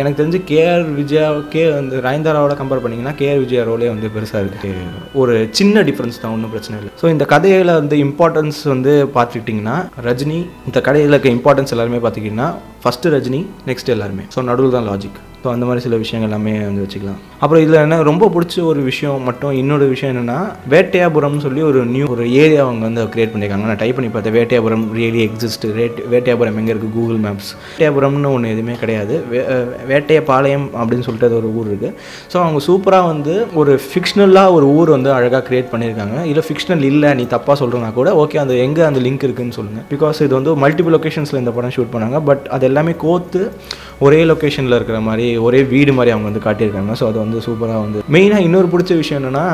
எனக்கு 0.00 0.18
தெரிஞ்சு 0.20 0.40
கேஆர் 0.50 0.84
விஜயா 0.98 1.26
கே 1.52 1.62
அந்த 1.78 2.00
ராயந்தாராவோட 2.06 2.54
கம்பேர் 2.60 2.82
பண்ணிங்கன்னா 2.84 3.14
கேஆர் 3.20 3.42
விஜயா 3.44 3.62
ரோலே 3.68 3.88
வந்து 3.92 4.10
பெருசாக 4.16 4.42
இருக்குது 4.42 4.84
ஒரு 5.22 5.34
சின்ன 5.58 5.82
டிஃப்ரென்ஸ் 5.88 6.20
தான் 6.22 6.34
ஒன்றும் 6.36 6.52
பிரச்சனை 6.54 6.76
இல்லை. 6.80 6.92
ஸோ 7.00 7.08
இந்த 7.14 7.24
கதையில் 7.24 7.78
வந்து 7.80 7.98
இம்பார்ட்டன்ஸ் 8.06 8.60
வந்து 8.74 8.94
பார்த்துக்கிட்டிங்கன்னா 9.16 9.76
ரஜினி 10.08 10.40
இந்த 10.70 10.80
கதையில் 10.88 11.14
இருக்க 11.14 11.36
இம்பார்ட்டன்ஸ் 11.38 11.74
எல்லாருமே 11.76 12.00
பார்த்துக்கிட்டிங்கன்னா 12.04 12.50
ஃபஸ்ட்டு 12.84 13.14
ரஜினி 13.16 13.42
நெக்ஸ்ட் 13.70 13.94
எல்லாருமே. 13.96 14.26
ஸோ 14.36 14.42
நடுவில் 14.50 14.76
தான் 14.78 14.88
லாஜிக் 14.92 15.20
ஸோ 15.44 15.50
அந்த 15.50 15.64
மாதிரி 15.64 15.82
சில 15.82 15.96
விஷயங்கள் 15.96 16.38
எல்லாமே 16.38 16.64
வந்து 16.64 16.82
வச்சுக்கலாம். 16.82 17.20
அப்புறம் 17.38 17.64
இதில் 17.64 17.80
என்ன 17.80 18.02
ரொம்ப 18.02 18.30
பிடிச்ச 18.34 18.62
ஒரு 18.62 18.80
விஷயம் 18.80 19.22
மட்டும் 19.22 19.52
இன்னொரு 19.52 19.86
விஷயம் 19.86 20.16
என்னென்னா 20.16 20.38
வேட்டையாபுரம்னு 20.70 21.38
சொல்லி 21.38 21.62
ஒரு 21.62 21.84
நியூ 21.84 22.06
ஒரு 22.08 22.32
ஏரியா 22.32 22.62
அவங்க 22.64 22.84
வந்து 22.84 23.04
க்ரியேட் 23.04 23.30
பண்ணியிருக்காங்க 23.34 23.64
நான் 23.64 23.76
டைப் 23.76 23.94
பண்ணி 23.94 24.10
பார்த்தேன். 24.10 24.34
Vettaiyapuram 24.34 24.84
really 24.94 25.30
exist 25.30 25.66
rate 25.66 25.98
Vettaiyapuram 26.10 26.54
எங்கே 26.54 26.72
இருக்குது 26.72 26.92
கூகுள் 26.92 27.16
மேப்ஸ் 27.16 27.50
வேட்டையாபுரம்னு 27.78 28.32
ஒன்று 28.32 28.50
எதுவுமே 28.50 28.74
கிடையாது. 28.74 29.24
வே- 29.32 29.46
அஹ் 29.48 29.68
வேட்டையபாளையம் 29.88 30.66
அப்படின்னு 30.74 31.00
சொல்லிட்டு 31.00 31.26
அது 31.26 31.36
ஒரு 31.36 31.54
ஊர் 31.54 31.74
இருக்குது 31.74 31.92
ஸோ 32.32 32.36
அவங்க 32.36 32.64
சூப்பராக 32.66 33.06
வந்து 33.06 33.46
ஒரு 33.54 33.80
ஃபிக்ஷனலாக 33.94 34.52
ஒரு 34.52 34.66
ஊர் 34.66 34.90
வந்து 34.90 35.12
அழகாக 35.12 35.48
க்ரியேட் 35.48 35.72
பண்ணியிருக்காங்க 35.72 36.24
இல்லை 36.24 36.42
ஃபிக்ஷனல் 36.48 36.82
இல்லை 36.82 37.14
நீ 37.14 37.22
தப்பாக 37.22 37.58
சொல்கிறனா 37.58 37.92
கூட 37.92 38.26
ஓகே 38.26 38.36
அந்த 38.36 38.54
எங்கே 38.54 38.82
அந்த 38.82 39.00
லிங்க் 39.00 39.22
இருக்குன்னு 39.22 39.52
சொல்லுங்கள் 39.52 39.84
பிகாஸ் 39.90 40.22
இது 40.22 40.34
வந்து 40.34 40.56
மல்டிபிள் 40.56 40.94
லொக்கேஷன்ஸில் 40.94 41.36
இந்த 41.36 41.50
படம் 41.50 41.70
ஷூட் 41.70 41.92
பண்ணாங்க. 41.92 42.24
பட் 42.24 42.46
அது 42.50 42.66
எல்லாமே 42.66 42.94
கோத்து 42.98 43.52
ஒரே 43.98 44.24
லொக்கேஷனில் 44.24 44.74
இருக்கிற 44.74 45.00
மாதிரி 45.00 45.31
ஒரே 45.46 45.60
வீடு 45.72 45.92
மாதிரி 45.98 46.12
அவங்க 46.14 46.28
வந்து 46.30 46.42
காட்டியிருக்காங்க. 46.46 46.92
ஸோ 47.00 47.04
அது 47.10 47.18
வந்து 47.24 47.38
சூப்பராக 47.46 47.80
வந்து 47.84 48.02
மெயினாக 48.16 48.46
இன்னொரு 48.46 48.70
பிடிச்ச 48.72 48.92
விஷயம் 49.00 49.20
என்னென்னா 49.20 49.44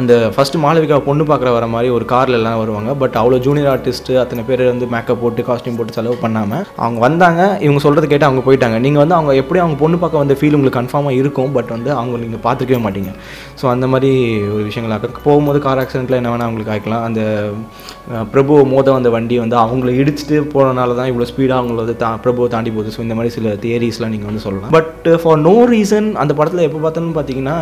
அந்த 0.00 0.14
ஃபஸ்ட்டு 0.34 0.62
மாளவிகா 0.64 0.98
பொண்ணு 1.08 1.26
பார்க்குற 1.30 1.52
வர 1.56 1.66
மாதிரி 1.74 1.90
ஒரு 1.96 2.06
காரில் 2.14 2.38
எல்லாம் 2.40 2.60
வருவாங்க. 2.62 2.92
பட் 3.02 3.16
அவ்வளோ 3.22 3.40
ஜூனியர் 3.46 3.70
ஆர்டிஸ்ட்டு 3.74 4.18
அத்தனை 4.22 4.44
பேர் 4.50 4.64
வந்து 4.72 4.88
மேக்கப் 4.94 5.22
போட்டு 5.22 5.46
காஸ்டியூம் 5.48 5.78
போட்டு 5.80 5.96
செலவு 5.98 6.16
பண்ணாமல் 6.24 6.64
அவங்க 6.84 7.00
வந்தாங்க. 7.06 7.42
இவங்க 7.66 7.82
சொல்கிறது 7.86 8.10
கேட்டு 8.12 8.28
அவங்க 8.28 8.44
போயிட்டாங்க. 8.48 8.78
நீங்கள் 8.86 9.04
வந்து 9.04 9.18
அவங்க 9.18 9.34
எப்படி 9.42 9.60
அவங்க 9.64 9.78
பொண்ணு 9.82 9.98
பார்க்க 10.04 10.22
வந்த 10.22 10.36
ஃபீல் 10.40 10.56
உங்களுக்கு 10.58 10.80
கன்ஃபார்மாக 10.80 11.20
இருக்கும் 11.20 11.52
பட் 11.58 11.72
வந்து 11.76 11.92
அவங்க 12.00 12.22
நீங்கள் 12.24 12.44
பார்த்துக்கவே 12.46 12.80
மாட்டீங்க. 12.86 13.12
ஸோ 13.60 13.66
அந்த 13.74 13.86
மாதிரி 13.94 14.12
ஒரு 14.54 14.62
விஷயங்களாக 14.70 15.10
போகும்போது 15.26 15.58
கார் 15.66 15.82
ஆக்சிடென்ட்டில் 15.82 16.20
என்ன 16.20 16.30
வேணால் 16.32 16.48
அவங்களுக்கு 16.48 16.74
ஆகிக்கலாம் 16.74 17.06
அந்த 17.08 17.20
பிரபு 18.34 18.54
மோத 18.72 18.88
வந்த 18.96 19.08
வண்டி 19.14 19.36
வந்து 19.42 19.56
அவங்கள 19.62 19.90
இடிச்சிட்டு 20.00 20.36
போனனால 20.52 20.94
தான் 20.98 21.08
இவ்வளோ 21.10 21.26
ஸ்பீடாக 21.30 21.60
அவங்கள 21.60 21.78
வந்து 21.84 21.96
தா 22.02 22.10
பிரபுவை 22.24 22.48
தாண்டி 22.54 22.70
போகுது. 22.74 22.92
ஸோ 22.96 23.00
இந்த 23.06 23.14
மாதிரி 23.18 23.32
சில 23.36 23.54
தியரிஸ்லாம் 23.64 24.12
நீங்கள் 24.14 24.30
வந்து 24.30 24.42
சொல்லலாம். 24.44 24.72
பட் 24.76 25.08
ஃபார் 25.26 25.40
நோ 25.46 25.54
ரீசன் 25.70 26.08
அந்த 26.22 26.32
படத்தில் 26.38 26.64
எப்போ 26.66 26.80
பார்த்தாலும் 26.82 27.14
பார்த்தீங்கன்னா 27.16 27.54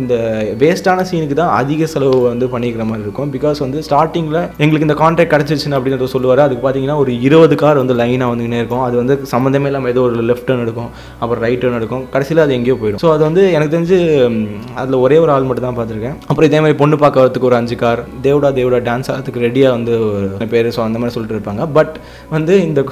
இந்த 0.00 0.14
வேஸ்ட்டான 0.62 1.04
சீனுக்கு 1.08 1.36
தான் 1.40 1.52
அதிக 1.58 1.86
செலவு 1.92 2.16
வந்து 2.30 2.46
பண்ணிக்கிற 2.54 2.84
மாதிரி 2.88 3.04
இருக்கும். 3.06 3.28
பிகாஸ் 3.34 3.58
வந்து 3.64 3.78
ஸ்டார்டிங்கில் 3.88 4.38
எங்களுக்கு 4.62 4.86
இந்த 4.86 4.96
கான்ட்ராக்ட் 5.02 5.32
கிடச்சிருச்சுன்னு 5.34 5.76
அப்படின்றத 5.78 6.08
சொல்லுவார். 6.14 6.42
அதுக்கு 6.46 6.64
பார்த்தீங்கன்னா 6.64 6.96
ஒரு 7.02 7.12
இருபது 7.28 7.56
கார் 7.62 7.80
வந்து 7.82 7.96
லைனாக 8.00 8.30
வந்துக்கினே 8.32 8.58
இருக்கும். 8.62 8.82
அது 8.88 8.96
வந்து 9.02 9.16
சம்மந்தமே 9.34 9.70
இல்லாமல் 9.72 9.92
ஏதோ 9.94 10.02
ஒரு 10.08 10.26
லெஃப்ட் 10.30 10.48
டர்ன் 10.50 10.64
எடுக்கும் 10.66 10.90
அப்புறம் 11.20 11.42
ரைட் 11.46 11.62
டர்ன் 11.64 11.78
எடுக்கும். 11.80 12.04
கடைசியில் 12.16 12.44
அது 12.46 12.58
எங்கேயோ 12.58 12.78
போயிடும். 12.82 13.02
ஸோ 13.04 13.14
அது 13.14 13.24
வந்து 13.28 13.44
எனக்கு 13.56 13.74
தெரிஞ்சு 13.76 14.00
அதில் 14.82 15.00
ஒரே 15.04 15.18
ஒரு 15.24 15.32
ஆள் 15.36 15.48
மட்டும் 15.50 15.68
தான் 15.68 15.78
பார்த்துருக்கேன். 15.80 16.18
அப்புறம் 16.30 16.50
இதே 16.50 16.60
மாதிரி 16.66 16.80
பொண்ணு 16.82 16.98
பார்க்க 17.06 17.24
வரதுக்கு 17.24 17.50
ஒரு 17.52 17.60
அஞ்சு 17.62 17.78
கார் 17.84 18.02
தேவடா 18.28 18.52
தேவடா 18.60 18.84
டான்ஸ் 18.90 19.10
ஆகிறதுக்கு 19.14 19.46
ரெடியாக 19.48 19.76
வந்து 19.78 19.94
ஒரு 20.10 20.52
பேர். 20.56 20.74
ஸோ 20.78 20.82
அந்த 20.88 20.98
மாதிரி 21.00 21.16
சொல்லிட்டு 21.16 21.38
இருப்பாங்க. 21.38 21.64
பட் 21.78 21.96
வந்து 22.36 22.56
இந்த 22.68 22.82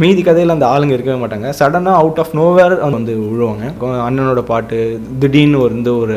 மீதி 0.00 0.22
கதையில் 0.22 0.52
அந்த 0.52 0.66
ஆளுங்க 0.66 0.92
இருக்கவே 0.96 1.18
மாட்டாங்க. 1.24 1.48
சடனாக 1.58 1.98
அவுட் 2.02 2.18
ஆஃப் 2.18 2.34
நோவேர் 2.34 2.90
வந்து 2.90 3.14
விழுவாங்க. 3.24 3.64
அண்ணனோட 4.06 4.40
பாட்டு 4.42 4.76
திடீர்னு 5.18 5.58
ஒரு 5.60 5.72
வந்து 5.74 5.98
ஒரு 5.98 6.16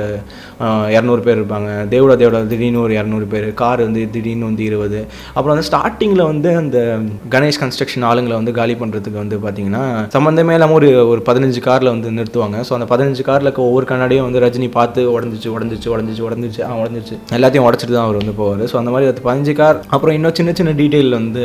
இரநூறு 0.96 1.22
பேர் 1.22 1.40
இருப்பாங்க. 1.42 1.70
தேவடா 1.94 2.16
தேவடா 2.22 2.48
திடீர்னு 2.48 2.82
ஒரு 2.82 2.94
இரநூறு 2.94 3.26
பேர். 3.30 3.54
கார் 3.54 3.82
வந்து 3.82 4.10
திடீர்னு 4.10 4.46
வந்து 4.46 4.64
இருபது. 4.64 5.00
அப்புறம் 5.34 5.58
வந்து 5.58 5.68
ஸ்டார்டிங்கில் 5.70 6.24
வந்து 6.24 6.56
அந்த 6.56 6.78
கணேஷ் 7.30 7.60
கன்ஸ்ட்ரக்ஷன் 7.62 8.08
ஆளுங்களை 8.10 8.34
வந்து 8.34 8.52
காலி 8.52 8.74
பண்ணுறதுக்கு 8.74 9.22
வந்து 9.24 9.38
பார்த்தீங்கன்னா 9.38 9.84
சம்மந்தமே 10.14 10.54
இல்லாமல் 10.54 10.76
ஒரு 10.76 11.08
ஒரு 11.08 11.22
பதினஞ்சு 11.26 11.60
காரில் 11.60 11.94
வந்து 11.96 12.10
நிறுத்துவாங்க. 12.12 12.60
ஸோ 12.70 12.74
அந்த 12.74 12.88
பதினஞ்சு 12.94 13.22
காரில் 13.22 13.56
ஒவ்வொரு 13.56 13.86
கண்ணாடியும் 13.90 14.32
வந்து 14.32 14.40
ரஜினி 14.40 14.72
பார்த்து 14.72 15.22
உடஞ்சிச்சு 15.22 15.50
உடஞ்சிச்சு 15.56 15.90
உடஞ்சிச்சு 15.96 16.24
உடஞ்சிச்சு 16.28 16.62
ஆ 16.62 16.78
உடஞ்சிச்சு. 16.78 17.16
எல்லாத்தையும் 17.32 17.68
உடச்சிட்டு 17.68 17.94
தான் 17.94 18.06
அவர் 18.06 18.18
வந்து 18.18 18.36
போவார். 18.38 18.70
ஸோ 18.72 18.76
அந்த 18.76 18.92
மாதிரி 18.92 19.12
அது 19.12 19.22
பதினஞ்சு 19.26 19.54
கார் 19.54 19.80
அப்புறம் 19.90 20.16
இன்னும் 20.16 20.36
சின்ன 20.36 20.54
சின்ன 20.54 20.72
டீட்டெயில் 20.72 21.10
வந்து 21.10 21.44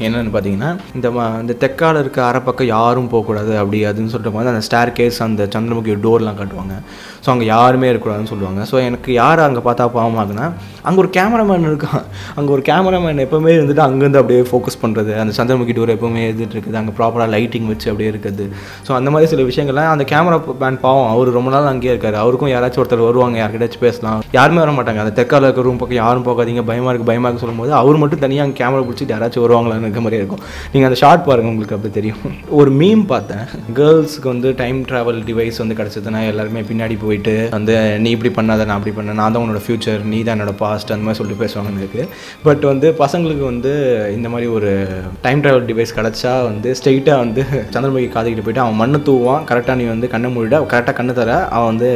என்னென்னு 0.00 0.32
பார்த்தீங்கன்னா 0.32 0.70
இந்த 0.94 1.10
ம- 1.10 1.40
இந்த 1.40 1.70
தெற்கால 1.72 2.00
இருக்க 2.04 2.18
அரைப்பக்கம் 2.30 2.72
யாரும் 2.76 3.08
போகக்கூடாது 3.12 3.52
அப்படி 3.60 3.78
அதுன்னு 3.88 4.12
சொல்லிட்டு 4.12 4.36
போது 4.36 4.50
அந்த 4.52 4.62
ஸ்டார் 4.66 4.90
கேஸ் 4.98 5.18
அந்த 5.26 5.42
சந்திரமுகி 5.54 5.92
டோர்லாம் 6.06 6.38
காட்டுவாங்க. 6.40 6.74
ஸோ 7.24 7.28
அங்கே 7.34 7.46
யாருமே 7.54 7.88
இருக்கக்கூடாதுன்னு 7.90 8.30
சொல்லுவாங்க. 8.32 8.60
ஸோ 8.70 8.76
எனக்கு 8.88 9.10
யார் 9.22 9.46
அங்கே 9.46 9.62
பார்த்தா 9.66 9.84
பாவமாகுனா 9.96 10.46
அங்கே 10.88 11.00
ஒரு 11.02 11.10
கேமராமேன் 11.16 11.66
இருக்கான். 11.70 12.04
அங்கே 12.38 12.50
ஒரு 12.56 12.62
கேமராமேன் 12.68 13.22
எப்போவுமே 13.24 13.50
இருந்துட்டு 13.56 13.82
அங்கேருந்து 13.86 14.20
அப்படியே 14.20 14.40
ஃபோக்கஸ் 14.50 14.78
பண்ணுறது 14.84 15.12
அந்த 15.22 15.32
சந்திரமுகி 15.38 15.74
டூர் 15.78 15.92
எப்போவுமே 15.94 16.22
இருந்துட்டு 16.28 16.56
இருக்குது. 16.56 16.78
அங்கே 16.80 16.94
ப்ராப்பராக 16.98 17.28
லைட்டிங் 17.34 17.68
வச்சு 17.72 17.88
அப்படியே 17.92 18.08
இருக்குது 18.12 18.46
ஸோ 18.86 18.92
அந்த 18.98 19.08
மாதிரி 19.14 19.30
சில 19.32 19.44
விஷயங்கள்லாம் 19.50 19.90
அந்த 19.94 20.06
கேமரா 20.12 20.38
மேன் 20.64 20.80
பாவம் 20.86 21.10
அவர் 21.12 21.30
ரொம்ப 21.38 21.50
நாள் 21.54 21.70
அங்கேயே 21.72 21.92
இருக்காரு. 21.94 22.18
அவருக்கும் 22.22 22.52
யாராச்சும் 22.54 22.82
ஒருத்தர் 22.84 23.04
வருவாங்க 23.08 23.38
யார்கிட்டயாச்சும் 23.42 23.84
பேசலாம். 23.86 24.20
யாருமே 24.38 24.60
வர 24.64 24.72
மாட்டாங்க. 24.78 25.02
அந்த 25.04 25.14
தெற்கால 25.20 25.48
இருக்க 25.48 25.66
ரூம் 25.68 25.80
பக்கம் 25.82 26.00
யாரும் 26.02 26.26
போகாதீங்க. 26.30 26.64
பயமாக 26.70 26.92
இருக்குது 26.92 27.10
பயமாக 27.12 27.30
இருக்கு 27.30 27.44
சொல்லும்போது 27.44 27.72
அவர் 27.82 28.00
மட்டும் 28.04 28.22
தனியாக 28.24 28.46
அங்கே 28.46 28.58
கேமரா 28.62 28.82
பிடிச்சிட்டு 28.88 29.16
யாராச்சும் 29.16 29.44
வருவாங்களான்னு 29.46 29.88
இருக்க 29.88 30.02
மாதிரி 30.06 30.20
இருக்கும். 30.22 30.42
நீங்கள் 30.74 30.90
அந்த 30.90 30.98
ஷார்ட் 31.02 31.24
பாருங்க 31.28 31.52
உங்களுக்கு 31.52 31.76
அப்படி 31.78 31.92
தெரியும். 31.98 32.20
ஒரு 32.60 32.72
மீம் 32.82 33.04
பார்த்தேன். 33.14 33.46
கேர்ள்ஸுக்கு 33.78 34.28
வந்து 34.34 34.48
டைம் 34.62 34.80
ட்ராவல் 34.90 35.22
டிவைஸ் 35.30 35.62
வந்து 35.64 35.78
கிடச்சதுன்னா 35.80 36.22
எல்லாருமே 36.32 36.64
பின்னாடி 36.72 36.98
போயிட்டு 37.06 37.36
வந்து 37.56 37.74
நீ 38.04 38.10
இப்படி 38.16 38.32
பண்ணாத 38.40 38.66
நான் 38.68 38.78
அப்படி 38.78 38.94
பண்ண 38.98 39.18
நான் 39.22 39.34
தான் 39.34 39.42
உன்னோட 39.44 39.62
ஃபியூச்சர் 39.66 40.02
நீ 40.12 40.20
தான் 40.26 40.36
என்னோட 40.36 40.54
பாஸ்ட் 40.72 40.94
அந்த 40.96 41.06
மாதிரி 41.06 41.20
சொல்லிட்டு 41.20 41.42
பேசுவாங்கன்னு 41.44 41.84
இருக்குது 41.84 42.08
பட் 42.48 42.66
வந்து 42.72 42.88
பசங்களுக்கு 43.04 43.46
வந்து 43.52 43.74
இந்த 44.16 44.28
மாதிரி 44.34 44.48
ஒரு 44.58 44.70
டைம் 45.26 45.42
ட்ராவல் 45.44 45.66
டிவைஸ் 45.70 45.96
கிடச்சா 45.98 46.34
வந்து 46.50 46.68
ஸ்ட்ரெயிட்டாக 46.78 47.22
வந்து 47.24 47.42
சந்திரமுகி 47.74 48.08
காதுகிட்டு 48.14 48.44
போயிட்டு 48.46 48.62
அவன் 48.64 48.78
மண்ணு 48.82 48.98
தூவான் 49.08 49.42
கரெக்டாக 49.50 49.76
நீ 49.80 49.84
வந்து 49.92 50.06
கண்ணை 50.12 50.28
மூடிட. 50.34 50.56
கரெக்டாக 50.72 50.94
கண்ணு 50.98 51.12
தர. 51.18 51.30
அவன் 51.56 51.68
வந்து 51.72 51.88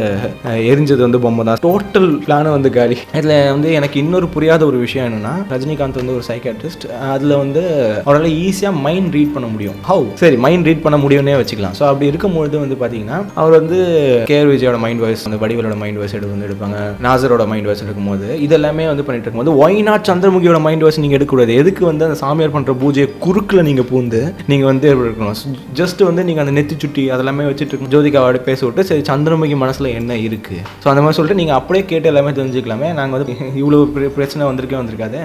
எரிஞ்சது 0.70 1.02
வந்து 1.06 1.20
பொம்மை 1.24 1.42
தான். 1.48 1.60
டோட்டல் 1.66 2.08
பிளானு 2.24 2.48
வந்து 2.56 2.70
காலி. 2.76 2.96
இதில் 3.18 3.34
வந்து 3.54 3.68
எனக்கு 3.78 3.96
இன்னொரு 4.02 4.26
புரியாத 4.34 4.62
ஒரு 4.70 4.78
விஷயம் 4.84 5.06
என்னென்னா 5.08 5.34
ரஜினிகாந்த் 5.52 6.00
வந்து 6.00 6.14
ஒரு 6.18 6.24
சைக்காட்ரிஸ்ட் 6.30 6.86
அதில் 7.12 7.34
வந்து 7.42 7.62
அவரால் 8.06 8.28
ஈஸியாக 8.46 8.74
மைண்ட் 8.86 9.14
ரீட் 9.18 9.32
பண்ண 9.36 9.48
முடியும். 9.54 9.78
ஹவு 9.90 10.06
சரி 10.22 10.38
மைண்ட் 10.46 10.68
ரீட் 10.70 10.84
பண்ண 10.86 10.98
முடியும்னே 11.04 11.36
வச்சுக்கலாம். 11.40 11.76
ஸோ 11.80 11.84
அப்படி 11.90 12.10
இருக்கும்பொழுது 12.12 12.56
வந்து 12.64 12.78
பார்த்தீங்கன்னா 12.82 13.18
அவர் 13.40 13.54
வந்து 13.60 13.78
கேஆர் 14.30 14.50
விஜயோட 14.52 14.78
மைண்ட் 14.84 15.02
வாய்ஸ் 15.04 15.24
வந்து 15.28 15.40
வடிவலோட 15.44 15.76
மைண்ட் 15.82 16.00
வாய்ஸ் 16.00 16.14
எடுத்து 16.16 16.34
வந்து 16.34 16.48
எடுப்பாங்க. 16.48 16.78
நாசரோட 17.06 17.46
மைண்ட் 17.52 17.68
வாய்ஸ் 17.68 17.84
எடுக்கும்போது 17.86 18.28
இதெல்லாம் 18.46 18.65
எல்லாமே 18.66 18.84
வந்து 18.92 19.04
பண்ணிட்டு 19.06 19.26
இருக்கும்போது 19.26 19.52
ஒய் 19.64 19.80
நாட் 19.88 20.06
சந்திரமுகியோட 20.10 20.58
மைண்ட் 20.66 20.84
வாஷ் 20.84 21.00
நீங்கள் 21.02 21.18
எடுக்கக்கூடாது. 21.18 21.54
எதுக்கு 21.62 21.82
வந்து 21.88 22.06
அந்த 22.06 22.16
சாமியார் 22.22 22.54
பண்ணுற 22.54 22.74
பூஜையை 22.82 23.08
குறுக்கில் 23.24 23.66
நீங்கள் 23.68 23.88
பூந்து 23.90 24.20
நீங்கள் 24.52 24.70
வந்து 24.72 24.86
இருக்கணும்? 24.92 25.34
ஜஸ்ட் 25.80 26.02
வந்து 26.08 26.24
நீங்கள் 26.28 26.44
அந்த 26.46 26.54
நெத்தி 26.58 26.76
சுட்டி 26.84 27.04
அதெல்லாமே 27.16 27.48
வச்சுட்டு 27.50 27.72
இருக்கும் 27.72 27.92
ஜோதிகாவோட 27.96 28.40
பேச 28.48 28.60
விட்டு 28.66 28.88
சரி 28.90 29.04
சந்திரமுகி 29.10 29.58
மனசில் 29.64 29.94
என்ன 29.98 30.18
இருக்குது 30.28 30.62
ஸோ 30.84 30.88
அந்த 30.92 31.02
மாதிரி 31.04 31.18
சொல்லிட்டு 31.20 31.40
நீங்கள் 31.42 31.58
அப்படியே 31.60 31.84
கேட்டு 31.92 32.10
எல்லாமே 32.12 32.36
தெரிஞ்சுக்கலாமே. 32.40 32.90
நாங்கள் 33.00 33.18
வந்து 33.18 33.36
இவ்வளோ 33.62 33.84
பிரச்சனை 34.18 34.48
வந்திருக்கே 34.50 34.80
வந்திருக்காது. 34.82 35.20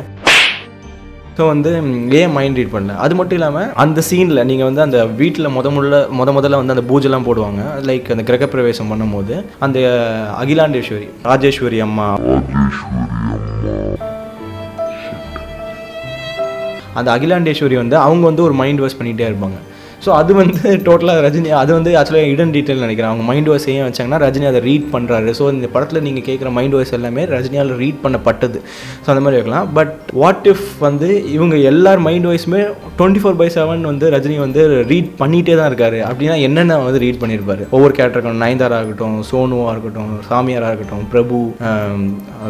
ஸோ 1.38 1.44
வந்து 1.52 1.72
ஏன் 2.20 2.34
மைண்ட் 2.36 2.58
ரீட் 2.60 2.74
பண்ணல? 2.74 2.96
அது 3.04 3.14
மட்டும் 3.18 3.38
இல்லாமல் 3.40 3.70
அந்த 3.84 4.00
சீனில் 4.10 4.46
நீங்கள் 4.50 4.68
வந்து 4.70 4.84
அந்த 4.86 5.00
வீட்டில் 5.22 5.54
முத 5.58 5.70
முள்ள 5.76 6.02
முத 6.20 6.30
முதல்ல 6.38 6.60
வந்து 6.62 6.76
அந்த 6.76 6.84
பூஜைலாம் 6.92 7.28
போடுவாங்க. 7.28 7.62
லைக் 7.90 8.12
அந்த 8.16 8.24
கிரகப்பிரவேசம் 8.30 8.92
பண்ணும்போது 8.92 9.36
அந்த 9.66 9.80
அகிலாண்டேஸ்வரி 10.42 11.08
ராஜேஸ்வரி 11.30 11.80
அம்மா. 11.88 12.08
அந்த 17.00 17.10
அகிலாண்டேஸ்வரி 17.18 17.76
வந்து 17.84 17.98
அவங்க 18.06 18.26
வந்து 18.32 18.46
ஒரு 18.48 18.56
மைண்ட் 18.62 18.84
வாஷ் 18.84 19.00
பண்ணிகிட்டே 19.00 19.30
இருப்பாங்க. 19.32 19.60
ஸோ 20.06 20.10
அது 20.20 20.32
வந்து 20.40 20.70
டோட்டலாக 20.86 21.20
ரஜினி 21.26 21.50
அது 21.62 21.72
வந்து 21.78 21.92
ஆக்சுவலாக 22.00 22.30
இடன் 22.34 22.54
டீட்டெயில் 22.56 22.84
நினைக்கிறேன். 22.86 23.12
அவங்க 23.12 23.24
மைண்ட் 23.30 23.50
வாய்ஸ் 23.52 23.68
ஏன் 23.74 23.86
வச்சாங்கன்னா 23.88 24.20
ரஜினி 24.24 24.48
அதை 24.52 24.62
ரீட் 24.68 24.88
பண்ணுறாரு 24.94 25.32
ஸோ 25.40 25.44
இந்த 25.56 25.68
படத்தில் 25.74 26.04
நீங்கள் 26.08 26.26
கேட்குற 26.30 26.52
மைண்ட் 26.58 26.76
வாய்ஸ் 26.78 26.94
எல்லாமே 26.98 27.24
ரஜினியால் 27.34 27.74
ரீட் 27.82 28.00
பண்ணப்பட்டது. 28.06 28.60
ஸோ 29.04 29.08
அந்த 29.14 29.24
மாதிரி 29.26 29.40
இருக்கலாம். 29.40 29.68
பட் 29.78 29.94
வாட் 30.22 30.48
இஃப் 30.54 30.66
வந்து 30.88 31.10
இவங்க 31.36 31.56
எல்லார் 31.72 32.02
மைண்ட் 32.08 32.28
வாய்ஸுமே 32.30 32.62
டுவெண்ட்டி 33.00 33.24
ஃபோர் 33.24 33.40
பை 33.44 33.50
செவன் 33.58 33.86
வந்து 33.92 34.08
ரஜினி 34.16 34.38
வந்து 34.46 34.64
ரீட் 34.94 35.12
பண்ணிகிட்டே 35.22 35.56
தான் 35.62 35.70
இருக்காரு. 35.72 36.00
அப்படின்னா 36.10 36.38
என்னென்ன 36.48 36.80
வந்து 36.88 37.04
ரீட் 37.06 37.22
பண்ணியிருப்பாரு 37.24 37.66
ஒவ்வொரு 37.76 37.94
கேரக்டருக்கும் 38.00 38.44
நயன்தாரா 38.46 38.82
இருக்கட்டும் 38.82 39.18
சோனுவாக 39.32 39.74
இருக்கட்டும் 39.76 40.14
சாமியாராக 40.32 40.72
இருக்கட்டும் 40.74 41.08
Prabhu 41.16 41.40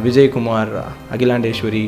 Vijayakumar 0.07 0.75
Akilandeswari 1.15 1.85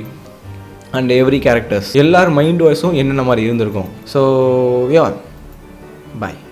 and 0.98 1.12
every 1.22 1.42
characters 1.46 1.92
எல்லார் 2.02 2.32
மைண்ட் 2.40 2.64
வாய்ஸும் 2.66 2.98
என்னென்ன 3.02 3.24
மாதிரி 3.30 3.46
இருந்திருக்கும்? 3.50 3.92
ஸோ 4.16 4.22
யா 4.96 5.06
பாய் 6.22 6.43